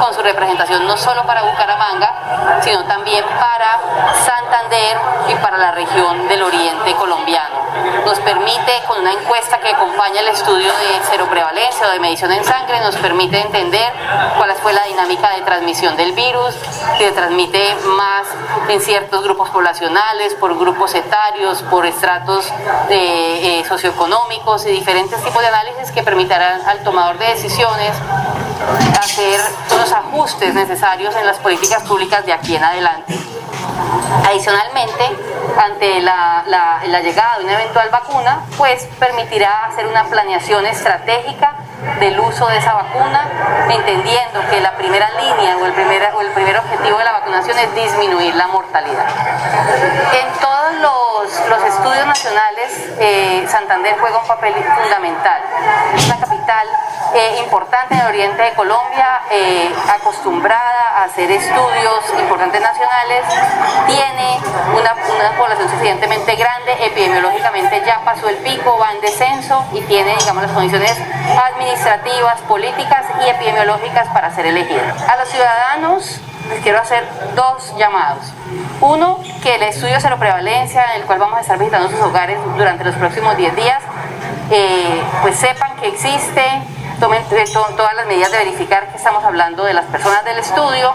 con 0.00 0.14
su 0.14 0.22
representación 0.22 0.86
no 0.86 0.96
solo 0.96 1.24
para 1.24 1.42
Bucaramanga, 1.42 2.60
sino 2.62 2.84
también 2.84 3.24
para 3.24 3.78
Santander 4.24 4.98
y 5.28 5.34
para 5.36 5.58
la 5.58 5.72
región 5.72 6.28
del 6.28 6.42
oriente 6.42 6.94
colombiano. 6.94 7.56
Nos 8.04 8.18
permite, 8.20 8.82
con 8.86 9.00
una 9.00 9.12
encuesta 9.12 9.58
que 9.58 9.68
acompaña 9.68 10.20
el 10.20 10.28
estudio 10.28 10.68
de 10.68 11.00
cero 11.10 11.26
prevalencia 11.30 11.86
o 11.88 11.90
de 11.90 12.00
medición 12.00 12.32
en 12.32 12.44
sangre, 12.44 12.80
nos 12.80 12.96
permite 12.96 13.40
entender 13.40 13.92
cuál 14.36 14.52
fue 14.62 14.72
la 14.72 14.84
dinámica 14.84 15.30
de 15.30 15.42
transmisión 15.42 15.96
del 15.96 16.12
virus, 16.12 16.54
se 16.98 17.12
transmite 17.30 17.74
más 17.96 18.26
en 18.68 18.80
ciertos 18.80 19.24
grupos 19.24 19.50
poblacionales, 19.50 20.34
por 20.34 20.56
grupos 20.56 20.94
etarios, 20.94 21.60
por 21.62 21.84
estratos 21.84 22.52
de, 22.88 23.58
eh, 23.60 23.64
socioeconómicos 23.64 24.64
y 24.66 24.70
diferentes 24.70 25.20
tipos 25.24 25.42
de 25.42 25.48
análisis 25.48 25.90
que 25.90 26.04
permitirán 26.04 26.60
al 26.66 26.84
tomador 26.84 27.18
de 27.18 27.26
decisiones 27.26 27.90
hacer 29.00 29.40
los 29.76 29.90
ajustes 29.92 30.54
necesarios 30.54 31.16
en 31.16 31.26
las 31.26 31.38
políticas 31.38 31.82
públicas 31.82 32.24
de 32.24 32.32
aquí 32.32 32.54
en 32.54 32.62
adelante. 32.62 33.18
Adicionalmente, 34.28 35.04
ante 35.60 36.00
la- 36.02 36.44
la 36.86 37.00
llegada 37.00 37.38
de 37.38 37.44
una 37.44 37.54
eventual 37.54 37.88
vacuna, 37.90 38.42
pues 38.56 38.84
permitirá 39.00 39.64
hacer 39.66 39.86
una 39.88 40.04
planeación 40.04 40.64
estratégica 40.66 41.54
del 42.00 42.18
uso 42.20 42.46
de 42.48 42.58
esa 42.58 42.74
vacuna, 42.74 43.28
entendiendo 43.70 44.40
que 44.50 44.60
la 44.60 44.72
primera 44.76 45.08
línea 45.10 45.56
o 45.56 45.66
el 45.66 45.72
primer, 45.72 46.10
o 46.14 46.20
el 46.20 46.28
primer 46.28 46.58
objetivo 46.58 46.98
de 46.98 47.04
la 47.04 47.12
vacunación 47.12 47.58
es 47.58 47.74
disminuir 47.74 48.34
la 48.34 48.46
mortalidad. 48.48 49.06
En 50.12 50.40
todos 50.40 50.74
los, 50.80 51.05
los 51.48 51.62
estudios 51.64 52.06
nacionales, 52.06 52.72
eh, 52.98 53.46
Santander 53.48 53.96
juega 53.98 54.18
un 54.18 54.26
papel 54.26 54.54
fundamental. 54.54 55.42
Es 55.94 56.06
una 56.06 56.18
capital 56.18 56.68
eh, 57.14 57.40
importante 57.42 57.94
en 57.94 58.00
el 58.00 58.06
oriente 58.06 58.42
de 58.42 58.52
Colombia, 58.54 59.22
eh, 59.30 59.74
acostumbrada 59.88 60.96
a 60.96 61.04
hacer 61.04 61.30
estudios 61.30 62.04
importantes 62.18 62.60
nacionales, 62.60 63.24
tiene 63.86 64.38
una, 64.78 64.94
una 64.94 65.36
población 65.36 65.68
suficientemente 65.70 66.34
grande, 66.36 66.72
epidemiológicamente 66.86 67.82
ya 67.84 68.00
pasó 68.04 68.28
el 68.28 68.36
pico, 68.36 68.78
va 68.78 68.92
en 68.92 69.00
descenso 69.00 69.64
y 69.72 69.80
tiene, 69.82 70.16
digamos, 70.18 70.42
las 70.42 70.52
condiciones 70.52 70.96
administrativas, 71.50 72.40
políticas 72.42 73.04
y 73.24 73.28
epidemiológicas 73.28 74.08
para 74.08 74.34
ser 74.34 74.46
elegida. 74.46 74.94
A 75.08 75.16
los 75.16 75.28
ciudadanos 75.28 76.20
quiero 76.62 76.80
hacer 76.80 77.04
dos 77.34 77.74
llamados. 77.76 78.24
Uno, 78.80 79.18
que 79.42 79.54
el 79.56 79.62
estudio 79.64 79.96
cero 80.00 80.16
prevalencia, 80.18 80.94
en 80.94 81.00
el 81.02 81.06
cual 81.06 81.18
vamos 81.18 81.38
a 81.38 81.40
estar 81.40 81.58
visitando 81.58 81.88
sus 81.90 82.00
hogares 82.00 82.38
durante 82.56 82.84
los 82.84 82.94
próximos 82.96 83.36
10 83.36 83.56
días, 83.56 83.82
eh, 84.50 85.02
pues 85.22 85.36
sepan 85.36 85.76
que 85.76 85.88
existe, 85.88 86.42
tomen 87.00 87.22
eh, 87.30 87.44
to- 87.52 87.68
todas 87.76 87.94
las 87.94 88.06
medidas 88.06 88.30
de 88.32 88.38
verificar 88.38 88.88
que 88.90 88.96
estamos 88.96 89.24
hablando 89.24 89.64
de 89.64 89.74
las 89.74 89.84
personas 89.86 90.24
del 90.24 90.38
estudio, 90.38 90.92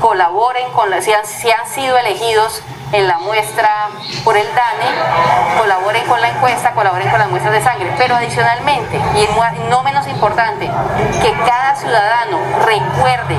colaboren 0.00 0.70
con 0.72 0.90
si, 1.02 1.12
han, 1.12 1.26
si 1.26 1.50
han 1.50 1.66
sido 1.68 1.98
elegidos 1.98 2.62
en 2.94 3.06
la 3.08 3.18
muestra 3.18 3.88
por 4.22 4.36
el 4.36 4.46
DANE, 4.54 5.58
colaboren 5.58 6.06
con 6.06 6.20
la 6.20 6.28
encuesta, 6.28 6.70
colaboren 6.72 7.08
con 7.10 7.18
las 7.18 7.28
muestras 7.28 7.52
de 7.54 7.62
sangre, 7.62 7.92
pero 7.98 8.14
adicionalmente, 8.16 8.96
y 8.96 9.28
no- 9.34 9.68
no 9.68 9.82
menos 9.82 10.06
importante, 10.08 10.70
que 11.20 11.32
cada 11.44 11.74
ciudadano 11.74 12.38
recuerde 12.64 13.36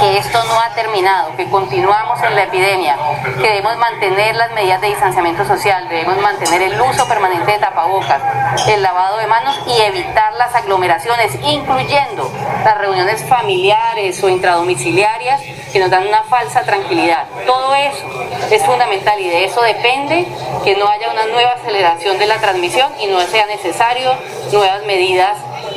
que 0.00 0.18
esto 0.18 0.42
no 0.44 0.60
ha 0.60 0.70
terminado, 0.74 1.36
que 1.36 1.48
continuamos 1.50 2.22
en 2.22 2.34
la 2.34 2.44
epidemia, 2.44 2.96
que 3.36 3.42
debemos 3.48 3.76
mantener 3.76 4.34
las 4.36 4.50
medidas 4.52 4.80
de 4.80 4.88
distanciamiento 4.88 5.44
social, 5.44 5.88
debemos 5.88 6.16
mantener 6.18 6.62
el 6.62 6.80
uso 6.80 7.06
permanente 7.08 7.52
de 7.52 7.58
tapabocas, 7.58 8.20
el 8.68 8.82
lavado 8.82 9.18
de 9.18 9.26
manos 9.26 9.60
y 9.66 9.80
evitar 9.82 10.32
las 10.34 10.54
aglomeraciones, 10.54 11.34
incluyendo 11.42 12.30
las 12.64 12.78
reuniones 12.78 13.22
familiares 13.28 14.22
o 14.22 14.28
intradomiciliarias 14.28 15.40
que 15.76 15.80
nos 15.80 15.90
dan 15.90 16.06
una 16.08 16.22
falsa 16.22 16.64
tranquilidad. 16.64 17.24
Todo 17.46 17.74
eso 17.74 18.08
es 18.50 18.64
fundamental 18.64 19.20
y 19.20 19.28
de 19.28 19.44
eso 19.44 19.60
depende 19.60 20.24
que 20.64 20.74
no 20.74 20.88
haya 20.88 21.12
una 21.12 21.26
nueva 21.30 21.52
aceleración 21.52 22.18
de 22.18 22.26
la 22.26 22.40
transmisión 22.40 22.90
y 22.98 23.12
no 23.12 23.20
sea 23.20 23.46
necesario 23.46 24.08
nuevas 24.54 24.86
medidas 24.86 25.36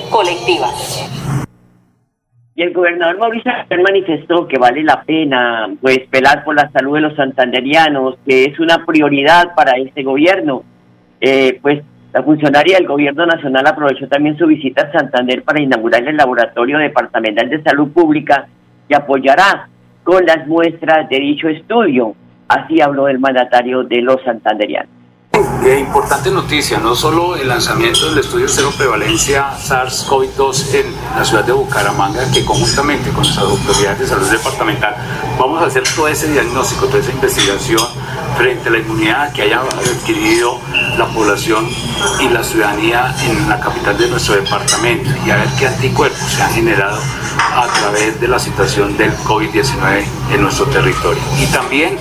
colectivas. 0.10 1.06
Y 2.56 2.62
el 2.62 2.72
gobernador 2.72 3.18
Mauricio 3.20 3.52
manifestó 3.84 4.48
que 4.48 4.58
vale 4.58 4.84
la 4.84 5.04
pena 5.04 5.70
pues 5.82 6.00
pelar 6.10 6.46
por 6.46 6.56
la 6.56 6.72
salud 6.72 6.96
de 6.96 7.02
los 7.02 7.16
santanderianos, 7.18 8.16
que 8.26 8.46
es 8.46 8.58
una 8.58 8.86
prioridad 8.86 9.54
para 9.54 9.74
este 9.80 10.04
gobierno. 10.04 10.64
Eh, 11.20 11.60
pues 11.62 11.84
la 12.14 12.24
funcionaria 12.24 12.78
del 12.78 12.88
gobierno 12.88 13.26
nacional 13.26 13.68
aprovechó 13.68 14.08
también 14.08 14.38
su 14.38 14.48
visita 14.48 14.84
a 14.84 14.92
Santander 14.94 15.44
para 15.44 15.62
inaugurar 15.62 16.08
el 16.08 16.16
laboratorio 16.16 16.78
departamental 16.78 17.50
de 17.50 17.62
salud 17.64 17.92
pública 17.92 18.48
que 18.88 18.96
apoyará 18.96 19.68
con 20.10 20.26
las 20.26 20.48
muestras 20.48 21.08
de 21.08 21.20
dicho 21.20 21.48
estudio. 21.48 22.16
Así 22.48 22.82
habló 22.82 23.08
el 23.08 23.20
mandatario 23.20 23.84
de 23.84 24.02
los 24.02 24.20
santanderianos. 24.24 24.99
Eh, 25.70 25.80
importante 25.80 26.32
noticia, 26.32 26.80
no 26.80 26.96
solo 26.96 27.36
el 27.36 27.48
lanzamiento 27.48 28.10
del 28.10 28.20
estudio 28.20 28.48
cero 28.48 28.72
prevalencia 28.78 29.52
SARS-CoV-2 29.58 30.74
en 30.74 30.96
la 31.18 31.26
ciudad 31.26 31.44
de 31.44 31.52
Bucaramanga, 31.52 32.32
que 32.32 32.46
conjuntamente 32.46 33.10
con 33.10 33.24
nuestras 33.24 33.46
autoridades 33.46 34.00
de 34.00 34.08
salud 34.08 34.30
departamental 34.30 34.96
vamos 35.38 35.62
a 35.62 35.66
hacer 35.66 35.84
todo 35.96 36.08
ese 36.08 36.32
diagnóstico, 36.32 36.88
toda 36.88 37.00
esa 37.00 37.12
investigación 37.12 37.82
frente 38.38 38.70
a 38.70 38.72
la 38.72 38.78
inmunidad 38.80 39.34
que 39.34 39.44
haya 39.44 39.60
adquirido 39.60 40.60
la 40.98 41.06
población 41.08 41.68
y 42.20 42.30
la 42.30 42.44
ciudadanía 42.44 43.14
en 43.22 43.50
la 43.50 43.60
capital 43.60 43.98
de 43.98 44.08
nuestro 44.08 44.36
departamento 44.36 45.10
y 45.26 45.30
a 45.30 45.36
ver 45.36 45.48
qué 45.58 45.68
anticuerpos 45.68 46.20
se 46.20 46.42
han 46.42 46.54
generado 46.54 47.00
a 47.56 47.68
través 47.68 48.20
de 48.20 48.28
la 48.28 48.40
situación 48.40 48.96
del 48.98 49.16
COVID-19 49.18 50.04
en 50.32 50.42
nuestro 50.42 50.66
territorio. 50.68 51.22
Y 51.38 51.46
también, 51.48 51.98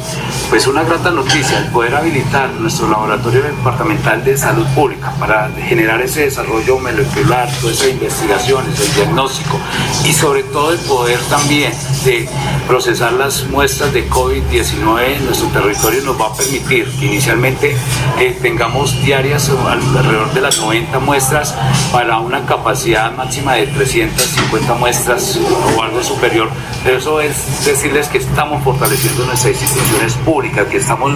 pues 0.50 0.66
una 0.66 0.84
grata 0.84 1.10
noticia, 1.10 1.58
el 1.58 1.70
poder 1.70 1.94
habilitar 1.94 2.50
nuestro 2.52 2.88
laboratorio 2.88 3.27
departamental 3.30 4.24
de 4.24 4.36
salud 4.36 4.66
pública 4.74 5.12
para 5.18 5.50
generar 5.68 6.00
ese 6.00 6.22
desarrollo 6.22 6.78
molecular, 6.78 7.48
todas 7.60 7.76
esas 7.76 7.90
investigaciones, 7.90 8.80
el 8.80 8.94
diagnóstico 8.94 9.58
y 10.04 10.12
sobre 10.12 10.42
todo 10.44 10.72
el 10.72 10.78
poder 10.80 11.18
también 11.28 11.72
de 12.04 12.28
procesar 12.66 13.12
las 13.12 13.44
muestras 13.48 13.92
de 13.92 14.08
COVID-19 14.08 15.16
en 15.16 15.24
nuestro 15.24 15.48
territorio 15.48 16.02
nos 16.02 16.20
va 16.20 16.26
a 16.26 16.34
permitir 16.34 16.86
que 16.98 17.06
inicialmente 17.06 17.76
eh, 18.18 18.38
tengamos 18.40 19.00
diarias 19.02 19.50
alrededor 19.50 20.32
de 20.32 20.40
las 20.40 20.58
90 20.58 20.98
muestras 21.00 21.54
para 21.92 22.18
una 22.18 22.44
capacidad 22.46 23.12
máxima 23.12 23.54
de 23.54 23.66
350 23.68 24.74
muestras 24.74 25.38
o 25.76 25.82
algo 25.82 26.02
superior. 26.02 26.48
Eso 26.84 27.20
es 27.20 27.64
decirles 27.64 28.08
que 28.08 28.18
estamos 28.18 28.62
fortaleciendo 28.62 29.24
nuestras 29.24 29.60
instituciones 29.60 30.14
públicas, 30.14 30.66
que 30.68 30.76
estamos 30.78 31.12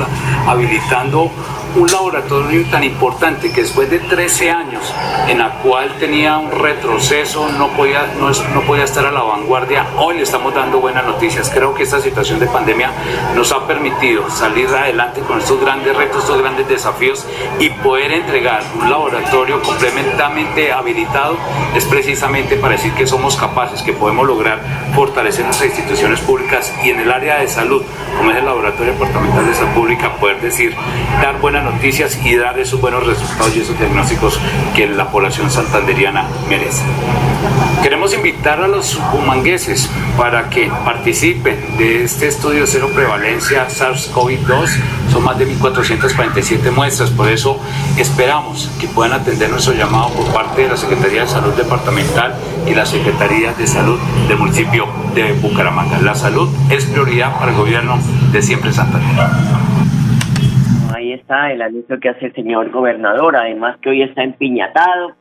habilitando 0.46 1.30
un 1.74 1.90
laboratorio 1.90 2.64
tan 2.70 2.84
importante 2.84 3.50
que 3.50 3.62
después 3.62 3.88
de 3.90 3.98
13 3.98 4.50
años 4.50 4.82
en 5.28 5.38
la 5.38 5.50
cual 5.62 5.90
tenía 5.98 6.36
un 6.38 6.50
retroceso, 6.50 7.48
no 7.52 7.68
podía, 7.68 8.12
no, 8.18 8.30
no 8.30 8.60
podía 8.66 8.84
estar 8.84 9.06
a 9.06 9.10
la 9.10 9.22
vanguardia, 9.22 9.86
hoy 9.96 10.16
le 10.16 10.22
estamos 10.22 10.54
dando 10.54 10.71
buenas 10.80 11.04
noticias. 11.04 11.50
Creo 11.50 11.74
que 11.74 11.82
esta 11.82 12.00
situación 12.00 12.38
de 12.38 12.46
pandemia 12.46 12.90
nos 13.34 13.52
ha 13.52 13.66
permitido 13.66 14.28
salir 14.30 14.68
adelante 14.68 15.20
con 15.20 15.38
estos 15.38 15.60
grandes 15.60 15.96
retos, 15.96 16.22
estos 16.22 16.40
grandes 16.40 16.68
desafíos 16.68 17.26
y 17.58 17.70
poder 17.70 18.12
entregar 18.12 18.62
un 18.80 18.90
laboratorio 18.90 19.62
completamente 19.62 20.72
habilitado 20.72 21.36
es 21.74 21.84
precisamente 21.84 22.56
para 22.56 22.74
decir 22.74 22.92
que 22.92 23.06
somos 23.06 23.36
capaces, 23.36 23.82
que 23.82 23.92
podemos 23.92 24.26
lograr 24.26 24.60
fortalecer 24.94 25.44
nuestras 25.44 25.70
instituciones 25.70 26.20
públicas 26.20 26.72
y 26.84 26.90
en 26.90 27.00
el 27.00 27.10
área 27.10 27.38
de 27.38 27.48
salud, 27.48 27.82
como 28.16 28.30
es 28.30 28.36
el 28.36 28.44
Laboratorio 28.44 28.92
Departamental 28.92 29.46
de 29.46 29.54
Salud 29.54 29.70
Pública, 29.70 30.16
poder 30.16 30.40
decir, 30.40 30.74
dar 31.22 31.40
buenas 31.40 31.64
noticias 31.64 32.18
y 32.24 32.36
dar 32.36 32.58
esos 32.58 32.80
buenos 32.80 33.06
resultados 33.06 33.56
y 33.56 33.60
esos 33.60 33.78
diagnósticos 33.78 34.38
que 34.74 34.86
la 34.86 35.10
población 35.10 35.50
santanderiana 35.50 36.26
merece. 36.48 36.84
Queremos 37.82 38.14
invitar 38.14 38.60
a 38.60 38.68
los 38.68 39.00
humangueses 39.12 39.90
para 40.16 40.48
que 40.48 40.61
participen 40.84 41.56
de 41.78 42.04
este 42.04 42.28
estudio 42.28 42.66
cero 42.66 42.88
prevalencia 42.94 43.66
SARS-CoV-2. 43.68 44.66
Son 45.10 45.24
más 45.24 45.38
de 45.38 45.46
1.447 45.46 46.70
muestras, 46.72 47.10
por 47.10 47.28
eso 47.28 47.60
esperamos 47.98 48.68
que 48.80 48.86
puedan 48.88 49.12
atender 49.12 49.50
nuestro 49.50 49.74
llamado 49.74 50.10
por 50.10 50.32
parte 50.32 50.62
de 50.62 50.68
la 50.68 50.76
Secretaría 50.76 51.22
de 51.22 51.28
Salud 51.28 51.54
Departamental 51.54 52.34
y 52.66 52.74
la 52.74 52.86
Secretaría 52.86 53.52
de 53.52 53.66
Salud 53.66 53.98
del 54.28 54.38
municipio 54.38 54.86
de 55.14 55.32
Bucaramanga. 55.34 56.00
La 56.00 56.14
salud 56.14 56.48
es 56.70 56.86
prioridad 56.86 57.38
para 57.38 57.52
el 57.52 57.56
gobierno 57.56 57.98
de 58.32 58.42
siempre 58.42 58.72
Santander 58.72 59.26
ahí 61.02 61.12
está 61.12 61.52
el 61.52 61.62
anuncio 61.62 61.98
que 61.98 62.08
hace 62.08 62.26
el 62.26 62.34
señor 62.34 62.70
gobernador, 62.70 63.36
además 63.36 63.76
que 63.78 63.90
hoy 63.90 64.02
está 64.02 64.22
empiñatado, 64.22 65.16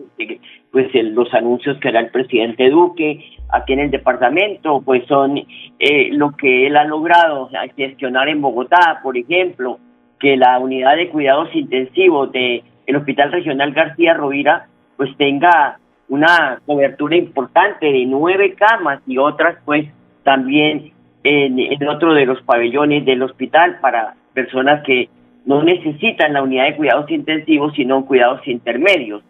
pues 0.72 0.88
los 0.94 1.34
anuncios 1.34 1.78
que 1.80 1.90
hará 1.90 2.02
el 2.02 2.12
presidente 2.12 2.70
Duque 2.70 3.20
aquí 3.52 3.74
en 3.74 3.80
el 3.80 3.92
departamento, 3.92 4.82
pues 4.82 5.06
son 5.08 5.38
eh, 5.38 6.10
lo 6.12 6.32
que 6.32 6.68
él 6.68 6.78
ha 6.78 6.86
logrado 6.86 7.50
gestionar 7.76 8.30
en 8.30 8.42
Bogotá, 8.42 9.00
por 9.04 9.18
ejemplo, 9.18 9.80
que 10.20 10.38
la 10.38 10.60
unidad 10.60 10.96
de 10.96 11.10
cuidados 11.10 11.50
intensivos 11.54 12.32
del 12.32 12.64
el 12.86 12.96
Hospital 12.96 13.32
Regional 13.32 13.72
García 13.74 14.14
Rovira, 14.14 14.68
pues 14.98 15.16
tenga 15.18 15.80
una 16.10 16.60
cobertura 16.66 17.16
importante 17.16 17.86
de 17.86 18.06
nueve 18.06 18.54
camas 18.56 19.02
y 19.08 19.18
otras 19.18 19.58
pues 19.66 19.88
también 20.24 20.92
en 21.24 21.88
otro 21.88 22.14
de 22.14 22.26
los 22.26 22.42
pabellones 22.42 23.06
del 23.06 23.24
hospital 23.24 23.80
para 23.80 24.16
personas 24.34 24.84
que 24.84 25.10
no 25.46 25.64
necesitan 25.64 26.34
la 26.34 26.44
unidad 26.44 26.66
de 26.66 26.76
cuidados 26.76 27.10
intensivos, 27.10 27.74
sino 27.76 28.06
cuidados 28.06 28.46
intermedios, 28.48 29.24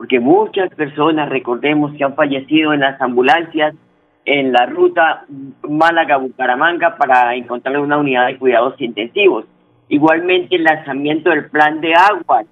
porque 0.00 0.18
muchas 0.18 0.74
personas, 0.74 1.28
recordemos, 1.28 1.92
que 1.92 2.02
han 2.04 2.14
fallecido 2.14 2.72
en 2.72 2.80
las 2.80 2.98
ambulancias 3.02 3.74
en 4.24 4.50
la 4.50 4.64
ruta 4.64 5.26
Málaga-Bucaramanga 5.68 6.96
para 6.96 7.34
encontrar 7.34 7.78
una 7.78 7.98
unidad 7.98 8.28
de 8.28 8.38
cuidados 8.38 8.80
intensivos. 8.80 9.44
Igualmente 9.90 10.56
el 10.56 10.64
lanzamiento 10.64 11.28
del 11.28 11.50
plan 11.50 11.82
de 11.82 11.92
agua 11.92 12.44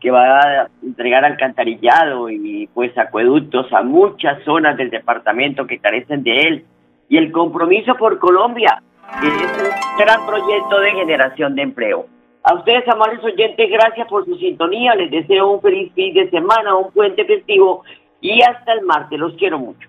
que 0.00 0.10
va 0.10 0.40
a 0.40 0.68
entregar 0.82 1.26
alcantarillado 1.26 2.30
y 2.30 2.70
pues 2.72 2.96
acueductos 2.96 3.70
a 3.74 3.82
muchas 3.82 4.42
zonas 4.42 4.78
del 4.78 4.88
departamento 4.88 5.66
que 5.66 5.80
carecen 5.80 6.22
de 6.22 6.38
él. 6.38 6.64
Y 7.10 7.18
el 7.18 7.30
compromiso 7.32 7.96
por 7.96 8.18
Colombia, 8.18 8.82
que 9.20 9.26
es 9.26 9.34
un 9.34 9.98
gran 9.98 10.24
proyecto 10.24 10.80
de 10.80 10.92
generación 10.92 11.54
de 11.54 11.62
empleo. 11.64 12.06
A 12.46 12.54
ustedes, 12.54 12.86
amables 12.88 13.24
oyentes, 13.24 13.70
gracias 13.70 14.06
por 14.06 14.26
su 14.26 14.36
sintonía. 14.36 14.94
Les 14.94 15.10
deseo 15.10 15.48
un 15.48 15.62
feliz 15.62 15.90
fin 15.94 16.12
de 16.12 16.28
semana, 16.28 16.76
un 16.76 16.92
puente 16.92 17.24
festivo 17.24 17.84
y 18.20 18.42
hasta 18.42 18.74
el 18.74 18.82
martes. 18.82 19.18
Los 19.18 19.32
quiero 19.36 19.58
mucho. 19.58 19.88